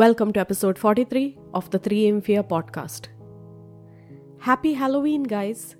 Welcome 0.00 0.32
to 0.32 0.40
episode 0.40 0.78
43 0.78 1.36
of 1.52 1.68
the 1.68 1.78
3am 1.78 2.24
Fear 2.24 2.44
podcast. 2.44 3.08
Happy 4.38 4.72
Halloween, 4.72 5.22
guys! 5.22 5.76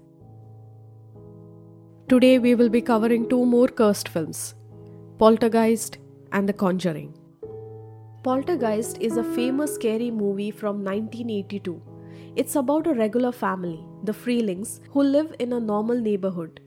Today 2.10 2.38
we 2.38 2.54
will 2.54 2.68
be 2.68 2.83
covering 2.83 3.26
two 3.30 3.46
more 3.46 3.68
cursed 3.68 4.10
films 4.10 4.54
Poltergeist 5.18 5.96
and 6.33 6.46
The 6.46 6.52
Conjuring. 6.52 7.14
Poltergeist 8.22 8.98
is 9.00 9.16
a 9.16 9.25
famous 9.25 9.75
scary 9.77 10.11
movie 10.11 10.51
from 10.51 10.85
1982. 10.85 11.81
It's 12.37 12.57
about 12.57 12.87
a 12.87 12.93
regular 12.93 13.33
family, 13.33 13.83
the 14.05 14.13
Freelings, 14.13 14.81
who 14.91 15.05
live 15.05 15.35
in 15.39 15.55
a 15.55 15.67
normal 15.73 15.99
neighborhood. 15.99 16.61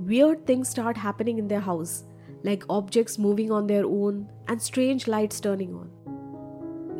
Weird 0.00 0.44
things 0.48 0.68
start 0.68 0.96
happening 0.96 1.38
in 1.38 1.46
their 1.46 1.60
house, 1.60 2.02
like 2.42 2.64
objects 2.68 3.20
moving 3.20 3.52
on 3.52 3.68
their 3.68 3.86
own 3.86 4.28
and 4.48 4.60
strange 4.60 5.06
lights 5.06 5.38
turning 5.38 5.76
on. 5.76 5.91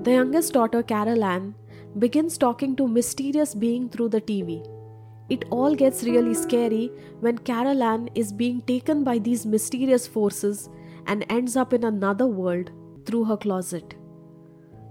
The 0.03 0.11
youngest 0.11 0.55
daughter, 0.55 0.83
Carol 0.83 1.23
Ann, 1.23 1.55
begins 1.97 2.37
talking 2.37 2.75
to 2.75 2.89
mysterious 2.89 3.55
being 3.55 3.89
through 3.89 4.09
the 4.09 4.21
TV. 4.21 4.67
It 5.29 5.45
all 5.51 5.77
gets 5.77 6.03
really 6.03 6.35
scary 6.35 6.91
when 7.21 7.39
Carol 7.39 7.85
Ann 7.85 8.09
is 8.17 8.33
being 8.33 8.63
taken 8.63 9.05
by 9.05 9.19
these 9.19 9.47
mysterious 9.47 10.09
forces 10.09 10.69
and 11.07 11.25
ends 11.31 11.57
up 11.57 11.73
in 11.73 11.85
another 11.85 12.27
world 12.27 12.73
through 13.07 13.23
her 13.27 13.37
closet. 13.37 13.95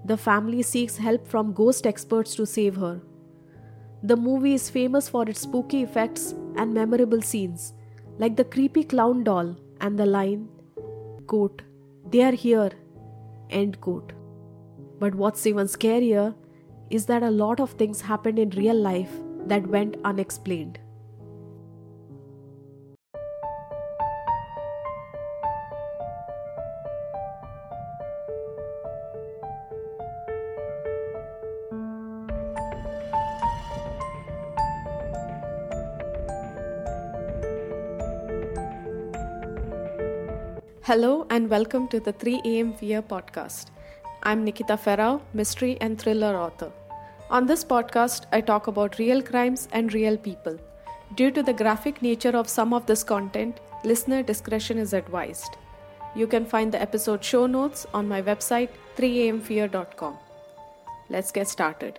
The 0.05 0.15
family 0.15 0.61
seeks 0.61 0.95
help 0.95 1.27
from 1.27 1.51
ghost 1.51 1.85
experts 1.85 2.33
to 2.35 2.45
save 2.45 2.77
her. 2.77 3.01
The 4.03 4.15
movie 4.15 4.53
is 4.53 4.69
famous 4.69 5.09
for 5.09 5.27
its 5.27 5.41
spooky 5.41 5.83
effects 5.83 6.33
and 6.55 6.73
memorable 6.73 7.21
scenes, 7.21 7.73
like 8.17 8.37
the 8.37 8.45
creepy 8.45 8.85
clown 8.85 9.25
doll 9.25 9.57
and 9.81 9.99
the 9.99 10.05
line, 10.05 10.47
quote, 11.27 11.63
They 12.09 12.23
are 12.23 12.31
here, 12.31 12.71
end 13.49 13.81
quote. 13.81 14.13
But 15.01 15.15
what's 15.15 15.47
even 15.47 15.65
scarier 15.65 16.35
is 16.91 17.07
that 17.07 17.23
a 17.23 17.31
lot 17.31 17.59
of 17.59 17.71
things 17.71 18.01
happened 18.01 18.37
in 18.37 18.51
real 18.51 18.75
life 18.75 19.09
that 19.47 19.65
went 19.65 19.97
unexplained. 20.05 20.77
Hello 40.83 41.25
and 41.31 41.49
welcome 41.49 41.87
to 41.87 41.99
the 41.99 42.13
3 42.13 42.41
AM 42.45 42.73
Fear 42.73 43.01
podcast. 43.01 43.71
I'm 44.23 44.43
Nikita 44.45 44.73
Ferrao, 44.77 45.19
mystery 45.33 45.79
and 45.81 45.99
thriller 45.99 46.35
author. 46.37 46.71
On 47.31 47.47
this 47.47 47.63
podcast, 47.63 48.25
I 48.31 48.39
talk 48.41 48.67
about 48.67 48.99
real 48.99 49.19
crimes 49.19 49.67
and 49.71 49.91
real 49.91 50.15
people. 50.15 50.59
Due 51.15 51.31
to 51.31 51.41
the 51.41 51.53
graphic 51.53 52.03
nature 52.03 52.37
of 52.37 52.47
some 52.47 52.71
of 52.71 52.85
this 52.85 53.03
content, 53.03 53.59
listener 53.83 54.21
discretion 54.21 54.77
is 54.77 54.93
advised. 54.93 55.57
You 56.15 56.27
can 56.27 56.45
find 56.45 56.71
the 56.71 56.79
episode 56.79 57.23
show 57.23 57.47
notes 57.47 57.87
on 57.95 58.07
my 58.07 58.21
website 58.21 58.69
3amfear.com. 58.95 60.19
Let's 61.09 61.31
get 61.31 61.47
started. 61.47 61.97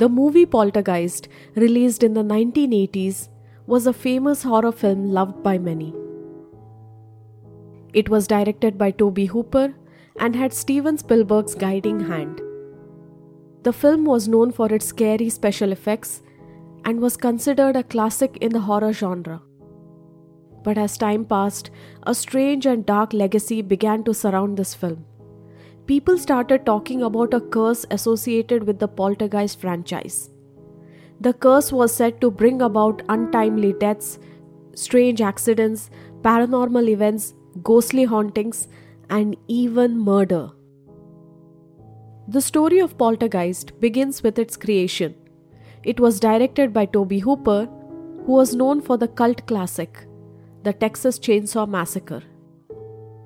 The 0.00 0.08
movie 0.08 0.46
Poltergeist, 0.46 1.28
released 1.54 2.02
in 2.02 2.14
the 2.14 2.22
1980s, 2.22 3.28
was 3.66 3.86
a 3.86 3.92
famous 3.92 4.42
horror 4.42 4.72
film 4.72 5.10
loved 5.12 5.42
by 5.42 5.58
many. 5.58 5.92
It 7.92 8.08
was 8.08 8.26
directed 8.26 8.78
by 8.78 8.92
Tobe 8.92 9.28
Hooper 9.34 9.74
and 10.18 10.34
had 10.34 10.54
Steven 10.54 10.96
Spielberg's 10.96 11.54
guiding 11.54 12.00
hand. 12.00 12.40
The 13.62 13.74
film 13.74 14.06
was 14.06 14.26
known 14.26 14.52
for 14.52 14.72
its 14.72 14.86
scary 14.86 15.28
special 15.28 15.70
effects 15.70 16.22
and 16.86 17.02
was 17.02 17.18
considered 17.18 17.76
a 17.76 17.82
classic 17.82 18.38
in 18.40 18.52
the 18.52 18.60
horror 18.60 18.94
genre. 18.94 19.42
But 20.64 20.78
as 20.78 20.96
time 20.96 21.26
passed, 21.26 21.70
a 22.04 22.14
strange 22.14 22.64
and 22.64 22.86
dark 22.86 23.12
legacy 23.12 23.60
began 23.60 24.04
to 24.04 24.14
surround 24.14 24.56
this 24.56 24.74
film 24.74 25.04
people 25.90 26.16
started 26.16 26.64
talking 26.64 27.02
about 27.02 27.34
a 27.34 27.40
curse 27.54 27.84
associated 27.90 28.62
with 28.64 28.78
the 28.78 28.86
Poltergeist 28.86 29.60
franchise. 29.60 30.30
The 31.20 31.32
curse 31.32 31.72
was 31.72 31.92
said 31.92 32.20
to 32.20 32.30
bring 32.30 32.62
about 32.62 33.02
untimely 33.08 33.72
deaths, 33.72 34.20
strange 34.76 35.20
accidents, 35.20 35.90
paranormal 36.22 36.88
events, 36.88 37.34
ghostly 37.64 38.04
hauntings, 38.04 38.68
and 39.18 39.36
even 39.48 39.98
murder. 39.98 40.50
The 42.28 42.40
story 42.40 42.78
of 42.78 42.96
Poltergeist 42.96 43.80
begins 43.80 44.22
with 44.22 44.38
its 44.38 44.56
creation. 44.56 45.16
It 45.82 45.98
was 45.98 46.20
directed 46.20 46.72
by 46.72 46.86
Tobe 46.86 47.20
Hooper, 47.20 47.68
who 48.26 48.32
was 48.32 48.54
known 48.54 48.80
for 48.80 48.96
the 48.96 49.08
cult 49.08 49.44
classic, 49.48 50.06
The 50.62 50.72
Texas 50.72 51.18
Chainsaw 51.18 51.68
Massacre. 51.68 52.22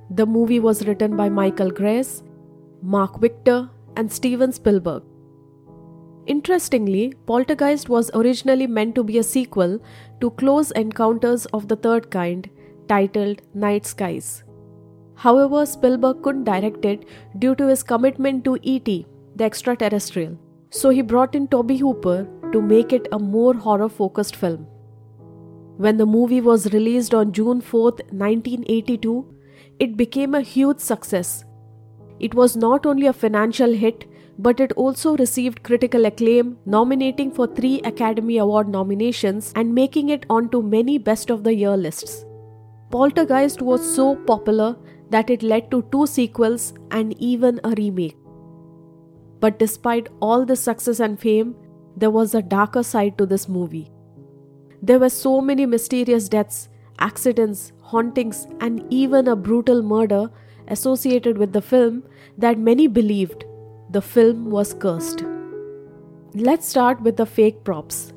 The 0.09 0.25
movie 0.25 0.61
was 0.61 0.87
written 0.87 1.15
by 1.15 1.29
Michael 1.29 1.71
Grais 1.71 2.23
Marc 2.87 3.19
Victor, 3.19 3.71
and 3.97 4.13
Steven 4.13 4.53
Spielberg. 4.53 5.03
Interestingly, 6.27 7.15
Poltergeist 7.25 7.89
was 7.89 8.11
originally 8.13 8.67
meant 8.67 8.95
to 8.95 9.03
be 9.03 9.17
a 9.17 9.23
sequel 9.23 9.79
to 10.21 10.31
Close 10.33 10.71
Encounters 10.73 11.47
of 11.47 11.69
the 11.69 11.77
Third 11.77 12.11
Kind, 12.11 12.51
titled 12.87 13.41
Night 13.55 13.87
Skies. 13.87 14.45
However, 15.15 15.65
Spielberg 15.65 16.23
couldn't 16.23 16.45
direct 16.45 16.85
it 16.85 17.07
due 17.39 17.55
to 17.55 17.69
his 17.69 17.83
commitment 17.83 18.45
to 18.45 18.59
E.T., 18.61 19.07
the 19.35 19.45
extraterrestrial, 19.45 20.39
so 20.69 20.91
he 20.91 21.01
brought 21.01 21.35
in 21.35 21.49
Tobe 21.49 21.79
Hooper 21.79 22.29
to 22.53 22.61
make 22.61 22.93
it 22.93 23.09
a 23.13 23.19
more 23.19 23.55
horror 23.55 23.89
focused 23.89 24.37
film. 24.37 24.67
When 25.79 25.97
the 25.97 26.05
movie 26.05 26.43
was 26.43 26.71
released 26.75 27.15
on 27.15 27.33
June 27.33 27.63
4, 27.63 27.83
1982, 28.11 29.35
it 29.79 29.97
became 29.97 30.35
a 30.35 30.43
huge 30.43 30.81
success 30.81 31.45
it 32.27 32.35
was 32.35 32.57
not 32.57 32.87
only 32.87 33.07
a 33.07 33.13
financial 33.13 33.73
hit, 33.73 34.05
but 34.39 34.59
it 34.59 34.73
also 34.73 35.17
received 35.17 35.63
critical 35.63 36.07
acclaim, 36.07 36.57
nominating 36.65 37.31
for 37.31 37.47
three 37.47 37.81
Academy 37.83 38.39
Award 38.39 38.69
nominations 38.69 39.53
and 39.55 39.75
making 39.75 40.09
it 40.09 40.25
onto 40.31 40.63
many 40.63 40.97
Best 40.99 41.31
of 41.31 41.45
the 41.45 41.55
Year 41.55 41.77
lists. 41.77 42.25
Poltergeist 42.91 43.61
was 43.61 43.95
so 43.95 44.17
popular 44.17 44.77
that 45.11 45.29
it 45.29 45.43
led 45.43 45.71
to 45.71 45.83
two 45.93 46.07
sequels 46.07 46.73
and 46.91 47.15
even 47.21 47.61
a 47.63 47.75
remake. 47.77 48.17
But 49.41 49.59
despite 49.59 50.09
all 50.21 50.47
the 50.47 50.57
success 50.57 51.01
and 51.01 51.21
fame, 51.21 51.55
there 51.97 52.11
was 52.11 52.35
a 52.35 52.43
darker 52.43 52.83
side 52.83 53.19
to 53.19 53.27
this 53.27 53.49
movie. 53.49 53.91
There 54.83 54.99
were 54.99 55.11
so 55.11 55.41
many 55.43 55.67
mysterious 55.67 56.29
deaths, 56.29 56.69
accidents, 56.99 57.73
hauntings, 57.81 58.47
and 58.61 58.83
even 58.91 59.29
a 59.29 59.37
brutal 59.37 59.83
murder 59.83 60.31
associated 60.69 61.39
with 61.39 61.53
the 61.53 61.63
film 61.63 62.05
that 62.39 62.59
many 62.59 62.87
believed 62.87 63.45
the 63.91 64.03
film 64.03 64.51
was 64.51 64.75
cursed. 64.75 65.25
Let's 66.35 66.69
start 66.69 67.01
with 67.01 67.17
the 67.17 67.27
fake 67.27 67.63
props. 67.65 68.13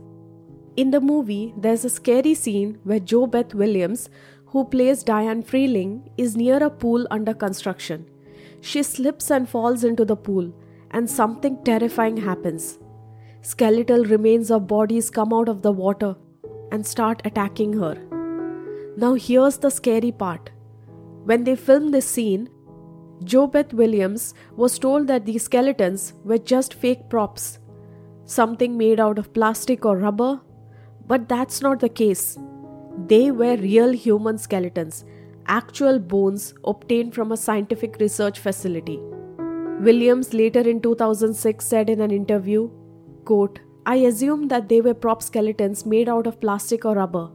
In 0.75 0.91
the 0.91 1.01
movie, 1.01 1.53
there's 1.57 1.85
a 1.85 1.89
scary 1.89 2.33
scene 2.33 2.79
where 2.83 2.99
JoBeth 2.99 3.53
Williams, 3.53 4.09
who 4.47 4.65
plays 4.65 5.03
Diane 5.03 5.43
Freeling, 5.43 6.09
is 6.17 6.37
near 6.37 6.63
a 6.63 6.69
pool 6.69 7.05
under 7.11 7.33
construction. 7.33 8.05
She 8.61 8.81
slips 8.83 9.29
and 9.29 9.47
falls 9.47 9.83
into 9.83 10.05
the 10.05 10.15
pool, 10.15 10.53
and 10.91 11.09
something 11.09 11.63
terrifying 11.63 12.17
happens. 12.17 12.79
Skeletal 13.41 14.03
remains 14.05 14.49
of 14.51 14.67
bodies 14.67 15.09
come 15.09 15.33
out 15.33 15.49
of 15.49 15.61
the 15.61 15.71
water 15.71 16.15
and 16.71 16.85
start 16.85 17.21
attacking 17.23 17.73
her. 17.73 17.95
Now, 18.97 19.13
here's 19.13 19.57
the 19.57 19.69
scary 19.69 20.11
part 20.11 20.49
when 21.27 21.43
they 21.43 21.55
filmed 21.57 21.93
this 21.93 22.07
scene, 22.07 22.47
JoBeth 23.21 23.73
Williams 23.73 24.33
was 24.55 24.79
told 24.79 25.07
that 25.07 25.25
these 25.25 25.43
skeletons 25.43 26.13
were 26.23 26.37
just 26.37 26.73
fake 26.73 27.09
props, 27.09 27.59
something 28.25 28.77
made 28.77 29.01
out 29.01 29.19
of 29.19 29.33
plastic 29.33 29.85
or 29.85 29.97
rubber, 29.97 30.39
but 31.05 31.27
that's 31.27 31.61
not 31.61 31.81
the 31.81 31.89
case. 31.89 32.37
They 33.07 33.31
were 33.31 33.57
real 33.57 33.91
human 33.91 34.37
skeletons, 34.37 35.03
actual 35.47 35.99
bones 35.99 36.53
obtained 36.63 37.13
from 37.13 37.33
a 37.33 37.37
scientific 37.37 37.97
research 37.99 38.39
facility. 38.39 38.97
Williams 39.81 40.33
later 40.33 40.61
in 40.61 40.79
2006 40.81 41.65
said 41.65 41.89
in 41.89 41.99
an 41.99 42.11
interview, 42.11 42.69
quote, 43.25 43.59
I 43.85 43.95
assumed 44.11 44.49
that 44.51 44.69
they 44.69 44.79
were 44.79 44.93
prop 44.93 45.21
skeletons 45.21 45.85
made 45.85 46.07
out 46.07 46.25
of 46.25 46.39
plastic 46.39 46.85
or 46.85 46.95
rubber. 46.95 47.29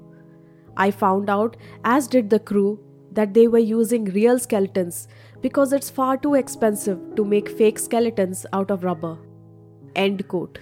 I 0.78 0.90
found 0.90 1.28
out, 1.28 1.58
as 1.84 2.08
did 2.08 2.30
the 2.30 2.40
crew, 2.40 2.80
that 3.14 3.34
they 3.34 3.46
were 3.48 3.58
using 3.58 4.04
real 4.06 4.38
skeletons 4.38 5.08
because 5.40 5.72
it's 5.72 5.90
far 5.90 6.16
too 6.16 6.34
expensive 6.34 6.98
to 7.16 7.24
make 7.24 7.48
fake 7.48 7.78
skeletons 7.78 8.46
out 8.52 8.70
of 8.70 8.84
rubber. 8.84 9.18
End 9.94 10.26
quote. 10.28 10.58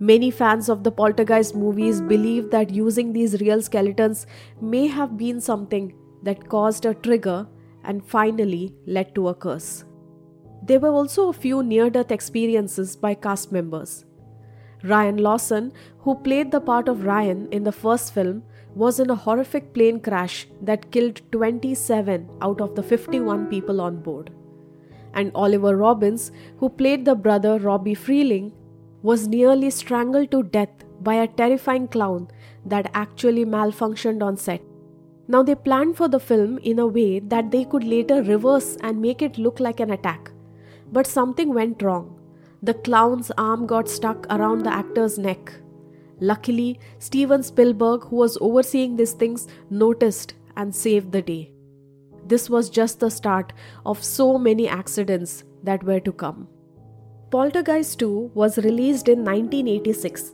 Many 0.00 0.30
fans 0.32 0.68
of 0.68 0.82
the 0.82 0.90
Poltergeist 0.90 1.54
movies 1.54 2.00
believe 2.00 2.50
that 2.50 2.70
using 2.70 3.12
these 3.12 3.40
real 3.40 3.62
skeletons 3.62 4.26
may 4.60 4.88
have 4.88 5.16
been 5.16 5.40
something 5.40 5.94
that 6.24 6.48
caused 6.48 6.86
a 6.86 6.94
trigger 6.94 7.46
and 7.84 8.04
finally 8.04 8.74
led 8.86 9.14
to 9.14 9.28
a 9.28 9.34
curse. 9.34 9.84
There 10.64 10.80
were 10.80 10.90
also 10.90 11.28
a 11.28 11.32
few 11.32 11.62
near 11.62 11.90
death 11.90 12.10
experiences 12.10 12.96
by 12.96 13.14
cast 13.14 13.52
members. 13.52 14.04
Ryan 14.84 15.18
Lawson, 15.18 15.72
who 15.98 16.16
played 16.16 16.50
the 16.50 16.60
part 16.60 16.88
of 16.88 17.04
Ryan 17.04 17.48
in 17.52 17.62
the 17.62 17.72
first 17.72 18.12
film, 18.12 18.42
was 18.74 18.98
in 18.98 19.10
a 19.10 19.14
horrific 19.14 19.72
plane 19.74 20.00
crash 20.00 20.46
that 20.60 20.90
killed 20.90 21.20
27 21.32 22.28
out 22.40 22.60
of 22.60 22.74
the 22.74 22.82
51 22.82 23.46
people 23.48 23.80
on 23.80 24.00
board. 24.00 24.30
And 25.14 25.30
Oliver 25.34 25.76
Robins, 25.76 26.32
who 26.58 26.68
played 26.68 27.04
the 27.04 27.14
brother 27.14 27.58
Robbie 27.58 27.94
Freeling, 27.94 28.52
was 29.02 29.28
nearly 29.28 29.68
strangled 29.70 30.30
to 30.30 30.42
death 30.42 30.84
by 31.00 31.14
a 31.14 31.26
terrifying 31.26 31.88
clown 31.88 32.28
that 32.64 32.90
actually 32.94 33.44
malfunctioned 33.44 34.22
on 34.22 34.36
set. 34.36 34.62
Now, 35.28 35.42
they 35.42 35.54
planned 35.54 35.96
for 35.96 36.08
the 36.08 36.20
film 36.20 36.58
in 36.58 36.78
a 36.78 36.86
way 36.86 37.18
that 37.20 37.50
they 37.50 37.64
could 37.64 37.84
later 37.84 38.22
reverse 38.22 38.76
and 38.82 39.00
make 39.00 39.22
it 39.22 39.38
look 39.38 39.60
like 39.60 39.80
an 39.80 39.90
attack. 39.90 40.30
But 40.90 41.06
something 41.06 41.54
went 41.54 41.82
wrong. 41.82 42.18
The 42.62 42.74
clown's 42.74 43.30
arm 43.36 43.66
got 43.66 43.88
stuck 43.88 44.26
around 44.30 44.62
the 44.62 44.72
actor's 44.72 45.18
neck. 45.18 45.52
Luckily, 46.22 46.78
Steven 47.00 47.42
Spielberg, 47.42 48.04
who 48.04 48.14
was 48.16 48.38
overseeing 48.40 48.94
these 48.94 49.12
things, 49.12 49.48
noticed 49.70 50.34
and 50.56 50.72
saved 50.72 51.10
the 51.10 51.20
day. 51.20 51.50
This 52.24 52.48
was 52.48 52.70
just 52.70 53.00
the 53.00 53.10
start 53.10 53.52
of 53.84 54.04
so 54.04 54.38
many 54.38 54.68
accidents 54.68 55.42
that 55.64 55.82
were 55.82 55.98
to 55.98 56.12
come. 56.12 56.46
Poltergeist 57.32 57.98
2 57.98 58.30
was 58.34 58.58
released 58.58 59.08
in 59.08 59.24
1986, 59.24 60.32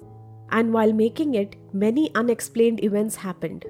and 0.50 0.74
while 0.74 0.92
making 0.92 1.36
it, 1.36 1.56
many 1.72 2.14
unexplained 2.14 2.84
events 2.84 3.16
happened. 3.16 3.64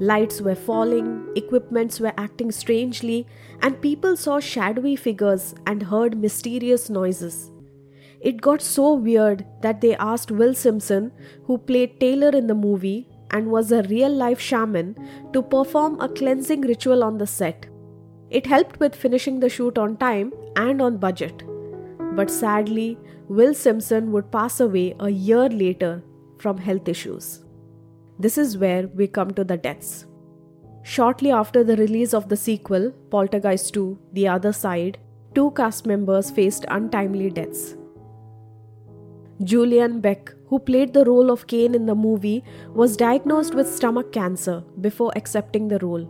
Lights 0.00 0.40
were 0.40 0.54
falling, 0.54 1.28
equipments 1.36 2.00
were 2.00 2.14
acting 2.16 2.50
strangely, 2.52 3.26
and 3.60 3.82
people 3.82 4.16
saw 4.16 4.40
shadowy 4.40 4.96
figures 4.96 5.54
and 5.66 5.82
heard 5.82 6.16
mysterious 6.16 6.88
noises. 6.88 7.50
It 8.20 8.40
got 8.40 8.60
so 8.60 8.94
weird 8.94 9.46
that 9.62 9.80
they 9.80 9.94
asked 9.96 10.30
Will 10.30 10.54
Simpson, 10.54 11.12
who 11.44 11.58
played 11.58 12.00
Taylor 12.00 12.30
in 12.30 12.46
the 12.46 12.54
movie 12.54 13.08
and 13.30 13.50
was 13.50 13.70
a 13.70 13.82
real 13.84 14.12
life 14.12 14.40
shaman, 14.40 14.96
to 15.32 15.42
perform 15.42 16.00
a 16.00 16.08
cleansing 16.08 16.62
ritual 16.62 17.04
on 17.04 17.18
the 17.18 17.26
set. 17.26 17.66
It 18.30 18.46
helped 18.46 18.80
with 18.80 18.94
finishing 18.94 19.40
the 19.40 19.48
shoot 19.48 19.78
on 19.78 19.96
time 19.96 20.32
and 20.56 20.82
on 20.82 20.96
budget. 20.96 21.42
But 22.14 22.30
sadly, 22.30 22.98
Will 23.28 23.54
Simpson 23.54 24.10
would 24.12 24.32
pass 24.32 24.60
away 24.60 24.96
a 24.98 25.10
year 25.10 25.48
later 25.48 26.02
from 26.38 26.58
health 26.58 26.88
issues. 26.88 27.44
This 28.18 28.36
is 28.36 28.58
where 28.58 28.88
we 28.88 29.06
come 29.06 29.32
to 29.32 29.44
the 29.44 29.56
deaths. 29.56 30.06
Shortly 30.82 31.30
after 31.30 31.62
the 31.62 31.76
release 31.76 32.14
of 32.14 32.28
the 32.28 32.36
sequel, 32.36 32.90
Poltergeist 33.10 33.74
2 33.74 33.98
The 34.12 34.28
Other 34.28 34.52
Side, 34.52 34.98
two 35.34 35.50
cast 35.52 35.86
members 35.86 36.30
faced 36.30 36.64
untimely 36.68 37.30
deaths. 37.30 37.76
Julian 39.44 40.00
Beck, 40.00 40.34
who 40.48 40.58
played 40.58 40.92
the 40.92 41.04
role 41.04 41.30
of 41.30 41.46
Kane 41.46 41.74
in 41.74 41.86
the 41.86 41.94
movie, 41.94 42.42
was 42.74 42.96
diagnosed 42.96 43.54
with 43.54 43.72
stomach 43.72 44.12
cancer 44.12 44.64
before 44.80 45.12
accepting 45.14 45.68
the 45.68 45.78
role. 45.78 46.08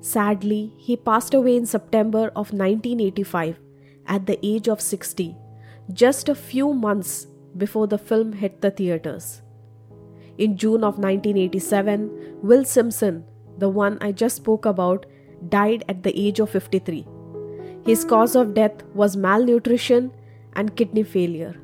Sadly, 0.00 0.72
he 0.76 0.96
passed 0.96 1.34
away 1.34 1.56
in 1.56 1.66
September 1.66 2.28
of 2.28 2.52
1985 2.52 3.58
at 4.06 4.26
the 4.26 4.38
age 4.46 4.68
of 4.68 4.80
60, 4.80 5.36
just 5.92 6.28
a 6.28 6.34
few 6.34 6.72
months 6.72 7.26
before 7.56 7.88
the 7.88 7.98
film 7.98 8.32
hit 8.32 8.60
the 8.60 8.70
theaters. 8.70 9.42
In 10.38 10.56
June 10.56 10.84
of 10.84 10.98
1987, 10.98 12.38
Will 12.40 12.64
Simpson, 12.64 13.24
the 13.58 13.68
one 13.68 13.98
I 14.00 14.12
just 14.12 14.36
spoke 14.36 14.64
about, 14.64 15.06
died 15.48 15.84
at 15.88 16.04
the 16.04 16.18
age 16.18 16.38
of 16.38 16.50
53. 16.50 17.04
His 17.84 18.04
cause 18.04 18.36
of 18.36 18.54
death 18.54 18.84
was 18.94 19.16
malnutrition 19.16 20.12
and 20.54 20.76
kidney 20.76 21.02
failure. 21.02 21.59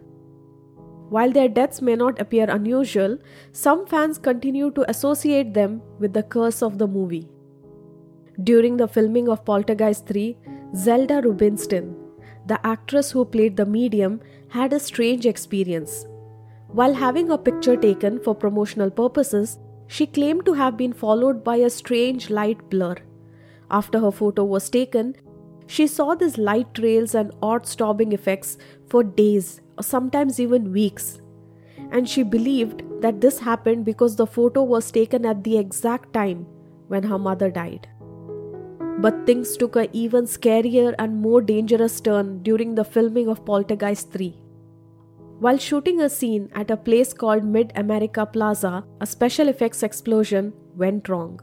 While 1.09 1.31
their 1.31 1.49
deaths 1.49 1.81
may 1.81 1.95
not 1.95 2.21
appear 2.21 2.51
unusual, 2.51 3.19
some 3.53 3.87
fans 3.87 4.19
continue 4.19 4.71
to 4.73 4.89
associate 4.91 5.55
them 5.55 5.81
with 6.01 6.13
the 6.13 6.23
curse 6.25 6.63
of 6.63 6.79
the 6.79 6.89
movie. 6.89 7.29
During 8.43 8.77
the 8.77 8.89
filming 8.89 9.29
of 9.29 9.45
Poltergeist 9.45 10.07
3, 10.07 10.37
Zelda 10.75 11.23
Rubinstein, 11.23 11.95
the 12.47 12.65
actress 12.67 13.11
who 13.13 13.25
played 13.25 13.57
the 13.57 13.67
medium, 13.67 14.21
had 14.49 14.73
a 14.73 14.81
strange 14.81 15.27
experience. 15.27 16.07
While 16.69 16.95
having 16.95 17.31
a 17.31 17.39
picture 17.39 17.77
taken 17.77 18.19
for 18.19 18.35
promotional 18.35 18.91
purposes, 18.91 19.59
she 19.87 20.07
claimed 20.07 20.45
to 20.47 20.53
have 20.55 20.77
been 20.77 20.93
followed 20.93 21.45
by 21.45 21.57
a 21.57 21.71
strange 21.71 22.31
light 22.31 22.69
blur. 22.69 22.97
After 23.71 24.01
her 24.01 24.11
photo 24.11 24.45
was 24.45 24.69
taken, 24.69 25.15
she 25.69 25.87
saw 25.87 26.15
these 26.15 26.37
light 26.37 26.75
trails 26.75 27.15
and 27.15 27.33
odd 27.43 27.67
stopping 27.67 28.13
effects 28.13 28.59
for 28.89 29.03
days 29.03 29.61
or 29.79 29.83
sometimes 29.83 30.41
even 30.41 30.73
weeks. 30.73 31.21
And 31.91 32.09
she 32.09 32.23
believed 32.23 32.83
that 33.01 33.21
this 33.21 33.39
happened 33.39 33.85
because 33.85 34.17
the 34.17 34.27
photo 34.27 34.63
was 34.63 34.91
taken 34.91 35.27
at 35.27 35.45
the 35.45 35.59
exact 35.59 36.13
time 36.13 36.47
when 36.89 37.03
her 37.03 37.19
mother 37.19 37.51
died. 37.51 37.89
But 38.99 39.27
things 39.27 39.57
took 39.57 39.77
a 39.77 39.95
even 39.95 40.25
scarier 40.25 40.95
and 40.99 41.21
more 41.21 41.43
dangerous 41.43 42.01
turn 42.01 42.43
during 42.43 42.75
the 42.75 42.85
filming 42.85 43.29
of 43.29 43.45
Poltergeist 43.45 44.11
3. 44.11 44.35
While 45.39 45.59
shooting 45.59 46.01
a 46.01 46.09
scene 46.09 46.49
at 46.55 46.71
a 46.71 46.79
place 46.79 47.13
called 47.13 47.45
Mid 47.45 47.73
America 47.77 48.25
Plaza, 48.25 48.85
a 49.03 49.07
special 49.07 49.49
effects 49.49 49.83
explosion 49.83 50.55
went 50.75 51.11
wrong. 51.11 51.41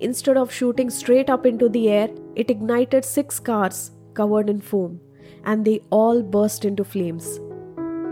Instead 0.00 0.36
of 0.36 0.52
shooting 0.52 0.90
straight 0.90 1.30
up 1.30 1.46
into 1.46 1.68
the 1.68 1.88
air, 1.88 2.10
it 2.34 2.50
ignited 2.50 3.04
six 3.04 3.38
cars 3.38 3.92
covered 4.14 4.50
in 4.50 4.60
foam, 4.60 5.00
and 5.46 5.64
they 5.64 5.80
all 5.90 6.22
burst 6.22 6.64
into 6.64 6.84
flames. 6.84 7.40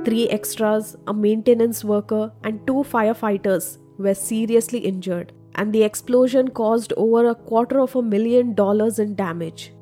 Three 0.04 0.28
extras, 0.28 0.96
a 1.06 1.14
maintenance 1.14 1.84
worker, 1.84 2.32
and 2.42 2.66
two 2.66 2.84
firefighters 2.94 3.78
were 3.98 4.14
seriously 4.14 4.78
injured, 4.78 5.32
and 5.54 5.72
the 5.72 5.82
explosion 5.82 6.48
caused 6.48 6.92
over 6.96 7.28
a 7.28 7.34
quarter 7.34 7.80
of 7.80 7.96
a 7.96 8.02
million 8.02 8.54
dollars 8.54 8.98
in 8.98 9.14
damage. 9.14 9.72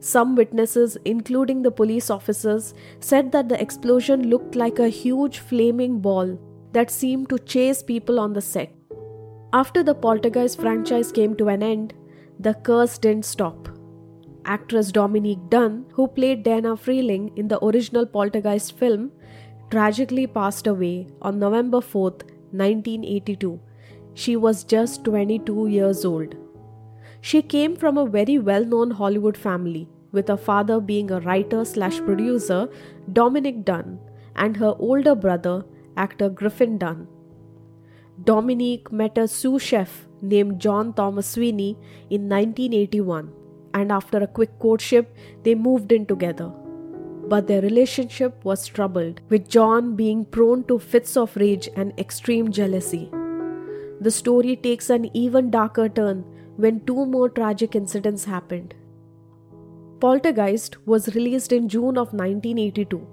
Some 0.00 0.34
witnesses, 0.34 0.96
including 1.04 1.62
the 1.62 1.70
police 1.70 2.10
officers, 2.10 2.74
said 3.00 3.32
that 3.32 3.48
the 3.48 3.60
explosion 3.60 4.30
looked 4.30 4.54
like 4.54 4.78
a 4.78 4.88
huge 4.88 5.40
flaming 5.40 6.00
ball 6.00 6.38
that 6.72 6.90
seemed 6.90 7.28
to 7.28 7.38
chase 7.38 7.82
people 7.82 8.18
on 8.18 8.32
the 8.32 8.40
set. 8.40 8.72
After 9.52 9.82
the 9.82 9.94
Poltergeist 9.94 10.60
franchise 10.60 11.12
came 11.12 11.36
to 11.36 11.48
an 11.48 11.62
end, 11.62 11.92
the 12.38 12.54
curse 12.54 12.96
didn't 12.96 13.24
stop. 13.24 13.68
Actress 14.44 14.90
Dominique 14.90 15.48
Dunne, 15.48 15.84
who 15.92 16.08
played 16.08 16.42
Dana 16.42 16.76
Freeling 16.76 17.30
in 17.36 17.48
the 17.48 17.62
original 17.64 18.06
Poltergeist 18.06 18.76
film, 18.78 19.12
tragically 19.70 20.26
passed 20.26 20.66
away 20.66 21.06
on 21.22 21.38
November 21.38 21.80
4, 21.80 22.10
1982. 22.52 23.60
She 24.14 24.36
was 24.36 24.64
just 24.64 25.04
22 25.04 25.68
years 25.68 26.04
old. 26.04 26.34
She 27.20 27.42
came 27.42 27.76
from 27.76 27.98
a 27.98 28.06
very 28.06 28.38
well 28.38 28.64
known 28.64 28.90
Hollywood 28.90 29.36
family, 29.36 29.88
with 30.10 30.28
her 30.28 30.36
father 30.36 30.80
being 30.80 31.10
a 31.10 31.20
writer 31.20 31.64
slash 31.64 32.00
producer, 32.00 32.68
Dominique 33.12 33.64
Dunne, 33.64 33.98
and 34.36 34.56
her 34.56 34.74
older 34.78 35.14
brother, 35.14 35.64
actor 35.96 36.28
Griffin 36.28 36.78
Dunne. 36.78 37.06
Dominique 38.24 38.90
met 38.90 39.16
a 39.18 39.28
sous 39.28 39.62
chef 39.62 40.06
named 40.22 40.60
John 40.60 40.92
Thomas 40.92 41.26
Sweeney 41.26 41.76
in 42.10 42.28
1981, 42.28 43.32
and 43.74 43.92
after 43.92 44.18
a 44.18 44.26
quick 44.26 44.58
courtship, 44.58 45.16
they 45.42 45.54
moved 45.54 45.92
in 45.92 46.06
together. 46.06 46.50
But 47.28 47.46
their 47.46 47.62
relationship 47.62 48.44
was 48.44 48.66
troubled, 48.66 49.20
with 49.28 49.48
John 49.48 49.94
being 49.94 50.24
prone 50.24 50.64
to 50.64 50.78
fits 50.78 51.16
of 51.16 51.36
rage 51.36 51.68
and 51.76 51.92
extreme 51.98 52.50
jealousy. 52.50 53.10
The 54.00 54.10
story 54.10 54.56
takes 54.56 54.90
an 54.90 55.14
even 55.14 55.50
darker 55.50 55.88
turn 55.88 56.24
when 56.56 56.80
two 56.86 57.06
more 57.06 57.28
tragic 57.28 57.76
incidents 57.76 58.24
happened. 58.24 58.74
Poltergeist 60.00 60.86
was 60.86 61.14
released 61.14 61.52
in 61.52 61.68
June 61.68 61.98
of 61.98 62.14
1982, 62.14 63.06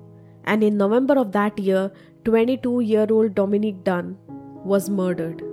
and 0.46 0.64
in 0.64 0.78
November 0.78 1.20
of 1.20 1.34
that 1.34 1.60
year, 1.60 1.92
22 2.24 2.80
year 2.80 3.06
old 3.10 3.36
Dominique 3.36 3.84
Dunne 3.84 4.18
was 4.64 4.90
murdered. 4.90 5.44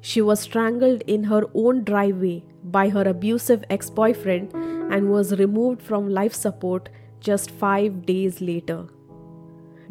She 0.00 0.20
was 0.20 0.40
strangled 0.40 1.02
in 1.02 1.24
her 1.24 1.42
own 1.54 1.84
driveway 1.84 2.44
by 2.70 2.88
her 2.88 3.02
abusive 3.02 3.64
ex 3.70 3.90
boyfriend 3.90 4.52
and 4.92 5.10
was 5.10 5.38
removed 5.38 5.82
from 5.82 6.08
life 6.08 6.34
support 6.34 6.88
just 7.20 7.50
five 7.50 8.06
days 8.06 8.40
later. 8.40 8.86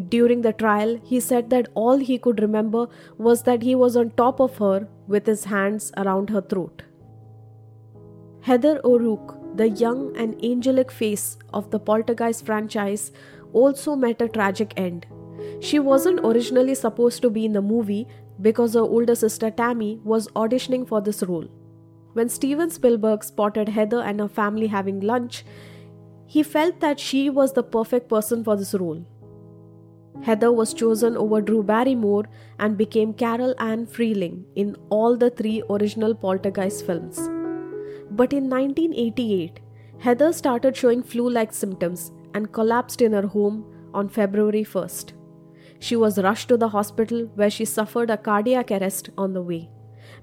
During 0.07 0.41
the 0.43 0.53
trial, 0.53 0.99
he 1.03 1.19
said 1.19 1.49
that 1.49 1.67
all 1.73 1.97
he 1.97 2.17
could 2.17 2.39
remember 2.41 2.87
was 3.17 3.43
that 3.43 3.63
he 3.63 3.75
was 3.75 3.97
on 3.97 4.11
top 4.11 4.39
of 4.39 4.57
her 4.57 4.87
with 5.07 5.25
his 5.25 5.43
hands 5.45 5.91
around 5.97 6.29
her 6.29 6.41
throat. 6.41 6.83
Heather 8.41 8.79
O'Rourke, 8.85 9.35
the 9.57 9.69
young 9.69 10.15
and 10.15 10.41
angelic 10.43 10.89
face 10.89 11.37
of 11.53 11.69
the 11.71 11.79
Poltergeist 11.79 12.45
franchise, 12.45 13.11
also 13.51 13.95
met 13.95 14.21
a 14.21 14.29
tragic 14.29 14.73
end. 14.77 15.05
She 15.59 15.79
wasn't 15.79 16.21
originally 16.21 16.75
supposed 16.75 17.21
to 17.21 17.29
be 17.29 17.45
in 17.45 17.53
the 17.53 17.61
movie 17.61 18.07
because 18.41 18.73
her 18.75 18.79
older 18.79 19.15
sister 19.15 19.51
Tammy 19.51 19.99
was 20.03 20.29
auditioning 20.29 20.87
for 20.87 21.01
this 21.01 21.23
role. 21.23 21.49
When 22.19 22.27
Steven 22.27 22.69
Spielberg 22.69 23.23
spotted 23.23 23.69
Heather 23.69 24.01
and 24.01 24.19
her 24.19 24.27
family 24.27 24.67
having 24.67 24.99
lunch, 24.99 25.45
he 26.25 26.43
felt 26.43 26.81
that 26.81 26.99
she 26.99 27.29
was 27.29 27.53
the 27.53 27.63
perfect 27.63 28.09
person 28.09 28.43
for 28.43 28.57
this 28.57 28.73
role. 28.73 29.05
Heather 30.23 30.51
was 30.51 30.73
chosen 30.73 31.15
over 31.15 31.39
Drew 31.39 31.63
Barrymore 31.63 32.25
and 32.59 32.77
became 32.77 33.13
Carol 33.13 33.55
Ann 33.57 33.85
Freeling 33.85 34.43
in 34.57 34.75
all 34.89 35.15
the 35.15 35.29
three 35.29 35.63
original 35.69 36.13
Poltergeist 36.13 36.85
films. 36.85 37.19
But 38.11 38.33
in 38.33 38.49
1988, 38.49 39.61
Heather 39.99 40.33
started 40.33 40.75
showing 40.75 41.01
flu 41.01 41.29
like 41.29 41.53
symptoms 41.53 42.11
and 42.33 42.51
collapsed 42.51 43.01
in 43.01 43.13
her 43.13 43.27
home 43.27 43.63
on 43.93 44.09
February 44.09 44.65
1st. 44.65 45.13
She 45.79 45.95
was 45.95 46.19
rushed 46.19 46.49
to 46.49 46.57
the 46.57 46.67
hospital 46.67 47.31
where 47.35 47.49
she 47.49 47.63
suffered 47.63 48.09
a 48.09 48.17
cardiac 48.17 48.71
arrest 48.71 49.09
on 49.17 49.31
the 49.31 49.41
way. 49.41 49.69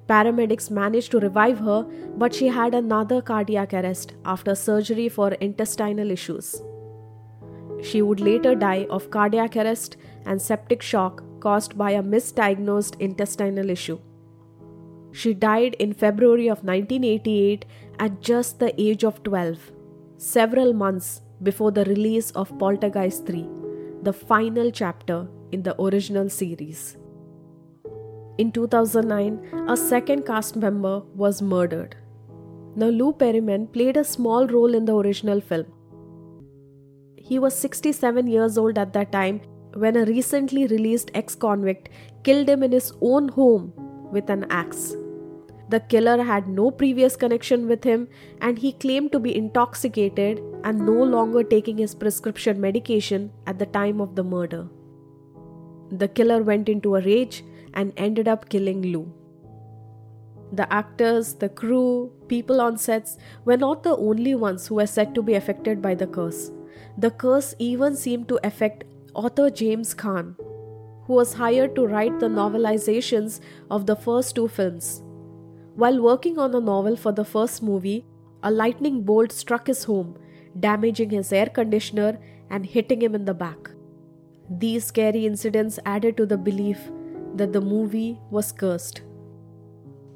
Paramedics 0.08 0.70
managed 0.70 1.10
to 1.10 1.20
revive 1.20 1.58
her, 1.58 1.84
but 2.16 2.34
she 2.34 2.48
had 2.48 2.74
another 2.74 3.20
cardiac 3.20 3.74
arrest 3.74 4.14
after 4.24 4.54
surgery 4.54 5.08
for 5.08 5.32
intestinal 5.34 6.10
issues. 6.10 6.62
She 7.82 8.02
would 8.02 8.20
later 8.20 8.54
die 8.54 8.86
of 8.90 9.10
cardiac 9.10 9.56
arrest 9.56 9.96
and 10.24 10.40
septic 10.40 10.82
shock 10.82 11.22
caused 11.40 11.76
by 11.76 11.90
a 11.92 12.02
misdiagnosed 12.02 13.00
intestinal 13.00 13.70
issue. 13.70 13.98
She 15.12 15.34
died 15.34 15.74
in 15.78 15.92
February 15.92 16.48
of 16.48 16.64
1988 16.64 17.64
at 17.98 18.20
just 18.20 18.58
the 18.58 18.78
age 18.80 19.04
of 19.04 19.22
12, 19.22 19.72
several 20.18 20.72
months 20.72 21.22
before 21.42 21.70
the 21.70 21.84
release 21.84 22.30
of 22.32 22.58
Poltergeist 22.58 23.26
3, 23.26 23.48
the 24.02 24.12
final 24.12 24.70
chapter 24.70 25.26
in 25.52 25.62
the 25.62 25.80
original 25.80 26.28
series. 26.28 26.96
In 28.38 28.52
2009, 28.52 29.66
a 29.66 29.76
second 29.76 30.26
cast 30.26 30.56
member 30.56 31.00
was 31.14 31.40
murdered. 31.40 31.96
Now, 32.74 32.88
Lou 32.88 33.14
Perryman 33.14 33.66
played 33.66 33.96
a 33.96 34.04
small 34.04 34.46
role 34.46 34.74
in 34.74 34.84
the 34.84 34.94
original 34.94 35.40
film. 35.40 35.64
He 37.16 37.38
was 37.38 37.58
67 37.58 38.26
years 38.26 38.58
old 38.58 38.76
at 38.76 38.92
that 38.92 39.10
time 39.10 39.40
when 39.72 39.96
a 39.96 40.04
recently 40.04 40.66
released 40.66 41.10
ex 41.14 41.34
convict 41.34 41.88
killed 42.24 42.48
him 42.48 42.62
in 42.62 42.72
his 42.72 42.92
own 43.00 43.28
home 43.28 43.72
with 44.12 44.28
an 44.28 44.44
axe. 44.50 44.94
The 45.70 45.80
killer 45.80 46.22
had 46.22 46.46
no 46.46 46.70
previous 46.70 47.16
connection 47.16 47.66
with 47.66 47.82
him 47.82 48.06
and 48.42 48.58
he 48.58 48.72
claimed 48.72 49.12
to 49.12 49.18
be 49.18 49.34
intoxicated 49.34 50.42
and 50.62 50.84
no 50.84 50.92
longer 50.92 51.42
taking 51.42 51.78
his 51.78 51.94
prescription 51.94 52.60
medication 52.60 53.32
at 53.46 53.58
the 53.58 53.66
time 53.66 54.00
of 54.00 54.14
the 54.14 54.22
murder. 54.22 54.68
The 55.90 56.08
killer 56.08 56.42
went 56.42 56.68
into 56.68 56.96
a 56.96 57.00
rage 57.00 57.42
and 57.76 57.92
ended 57.96 58.26
up 58.26 58.48
killing 58.48 58.82
Lou. 58.82 59.12
The 60.52 60.72
actors, 60.72 61.34
the 61.34 61.48
crew, 61.48 62.10
people 62.28 62.60
on 62.60 62.76
sets 62.78 63.18
were 63.44 63.56
not 63.56 63.82
the 63.82 63.96
only 63.96 64.34
ones 64.34 64.66
who 64.66 64.76
were 64.76 64.86
said 64.86 65.14
to 65.14 65.22
be 65.22 65.34
affected 65.34 65.82
by 65.82 65.94
the 65.94 66.06
curse. 66.06 66.50
The 66.98 67.10
curse 67.10 67.54
even 67.58 67.96
seemed 67.96 68.28
to 68.28 68.40
affect 68.44 68.84
author 69.14 69.50
James 69.50 69.92
Kahn, 69.92 70.36
who 71.04 71.14
was 71.14 71.34
hired 71.34 71.74
to 71.76 71.86
write 71.86 72.18
the 72.20 72.28
novelizations 72.28 73.40
of 73.70 73.86
the 73.86 73.96
first 73.96 74.34
two 74.34 74.48
films. 74.48 75.02
While 75.74 76.00
working 76.00 76.38
on 76.38 76.52
the 76.52 76.60
novel 76.60 76.96
for 76.96 77.12
the 77.12 77.24
first 77.24 77.62
movie, 77.62 78.06
a 78.42 78.50
lightning 78.50 79.02
bolt 79.02 79.32
struck 79.32 79.66
his 79.66 79.84
home, 79.84 80.16
damaging 80.58 81.10
his 81.10 81.32
air 81.32 81.46
conditioner 81.46 82.18
and 82.50 82.64
hitting 82.64 83.02
him 83.02 83.14
in 83.14 83.24
the 83.24 83.34
back. 83.34 83.70
These 84.48 84.84
scary 84.84 85.26
incidents 85.26 85.78
added 85.84 86.16
to 86.18 86.26
the 86.26 86.38
belief 86.38 86.78
that 87.36 87.52
the 87.52 87.60
movie 87.60 88.18
was 88.30 88.52
cursed. 88.52 89.02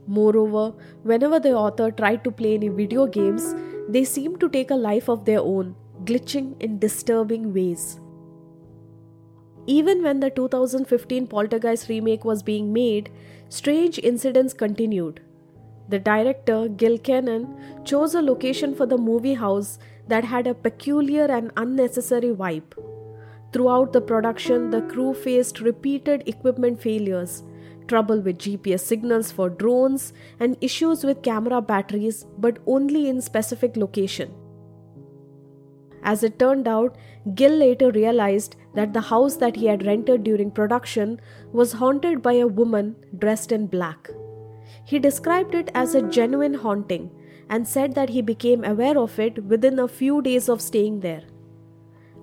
Moreover, 0.06 0.74
whenever 1.02 1.38
the 1.38 1.52
author 1.52 1.90
tried 1.90 2.24
to 2.24 2.30
play 2.30 2.54
any 2.54 2.68
video 2.68 3.06
games, 3.06 3.54
they 3.88 4.04
seemed 4.04 4.40
to 4.40 4.48
take 4.48 4.70
a 4.70 4.74
life 4.74 5.08
of 5.08 5.24
their 5.24 5.40
own, 5.40 5.74
glitching 6.04 6.60
in 6.60 6.78
disturbing 6.78 7.52
ways. 7.54 8.00
Even 9.66 10.02
when 10.02 10.20
the 10.20 10.30
2015 10.30 11.26
Poltergeist 11.26 11.88
remake 11.88 12.24
was 12.24 12.42
being 12.42 12.72
made, 12.72 13.10
strange 13.48 13.98
incidents 13.98 14.52
continued. 14.52 15.20
The 15.88 15.98
director, 15.98 16.68
Gil 16.68 16.98
Kenan, 16.98 17.82
chose 17.84 18.14
a 18.14 18.22
location 18.22 18.74
for 18.74 18.86
the 18.86 18.98
movie 18.98 19.34
house 19.34 19.78
that 20.08 20.24
had 20.24 20.46
a 20.46 20.54
peculiar 20.54 21.26
and 21.26 21.52
unnecessary 21.56 22.30
vibe. 22.30 22.74
Throughout 23.52 23.92
the 23.92 24.00
production, 24.00 24.70
the 24.70 24.82
crew 24.82 25.12
faced 25.12 25.60
repeated 25.60 26.22
equipment 26.26 26.80
failures, 26.80 27.42
trouble 27.88 28.20
with 28.20 28.38
GPS 28.38 28.80
signals 28.80 29.32
for 29.32 29.50
drones, 29.50 30.12
and 30.38 30.56
issues 30.60 31.02
with 31.02 31.22
camera 31.22 31.60
batteries, 31.60 32.26
but 32.38 32.58
only 32.66 33.08
in 33.08 33.20
specific 33.20 33.76
location. 33.76 34.32
As 36.02 36.22
it 36.22 36.38
turned 36.38 36.68
out, 36.68 36.96
Gil 37.34 37.52
later 37.52 37.90
realized 37.90 38.56
that 38.74 38.92
the 38.92 39.00
house 39.00 39.36
that 39.36 39.56
he 39.56 39.66
had 39.66 39.84
rented 39.84 40.24
during 40.24 40.50
production 40.50 41.20
was 41.52 41.72
haunted 41.72 42.22
by 42.22 42.34
a 42.34 42.46
woman 42.46 42.96
dressed 43.18 43.52
in 43.52 43.66
black. 43.66 44.08
He 44.84 44.98
described 44.98 45.54
it 45.54 45.70
as 45.74 45.94
a 45.94 46.02
genuine 46.02 46.54
haunting 46.54 47.10
and 47.48 47.66
said 47.66 47.94
that 47.96 48.10
he 48.10 48.22
became 48.22 48.64
aware 48.64 48.96
of 48.96 49.18
it 49.18 49.44
within 49.44 49.78
a 49.78 49.88
few 49.88 50.22
days 50.22 50.48
of 50.48 50.60
staying 50.60 51.00
there. 51.00 51.24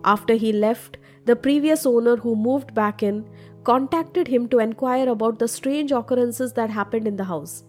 After 0.03 0.36
he 0.36 0.53
left, 0.53 0.98
the 1.27 1.36
previous 1.36 1.86
owner 1.86 2.15
who 2.15 2.34
moved 2.38 2.74
back 2.74 3.03
in 3.03 3.25
contacted 3.69 4.29
him 4.29 4.48
to 4.48 4.60
inquire 4.60 5.10
about 5.10 5.39
the 5.39 5.48
strange 5.48 5.91
occurrences 5.91 6.53
that 6.53 6.69
happened 6.69 7.05
in 7.05 7.17
the 7.17 7.25
house. 7.25 7.63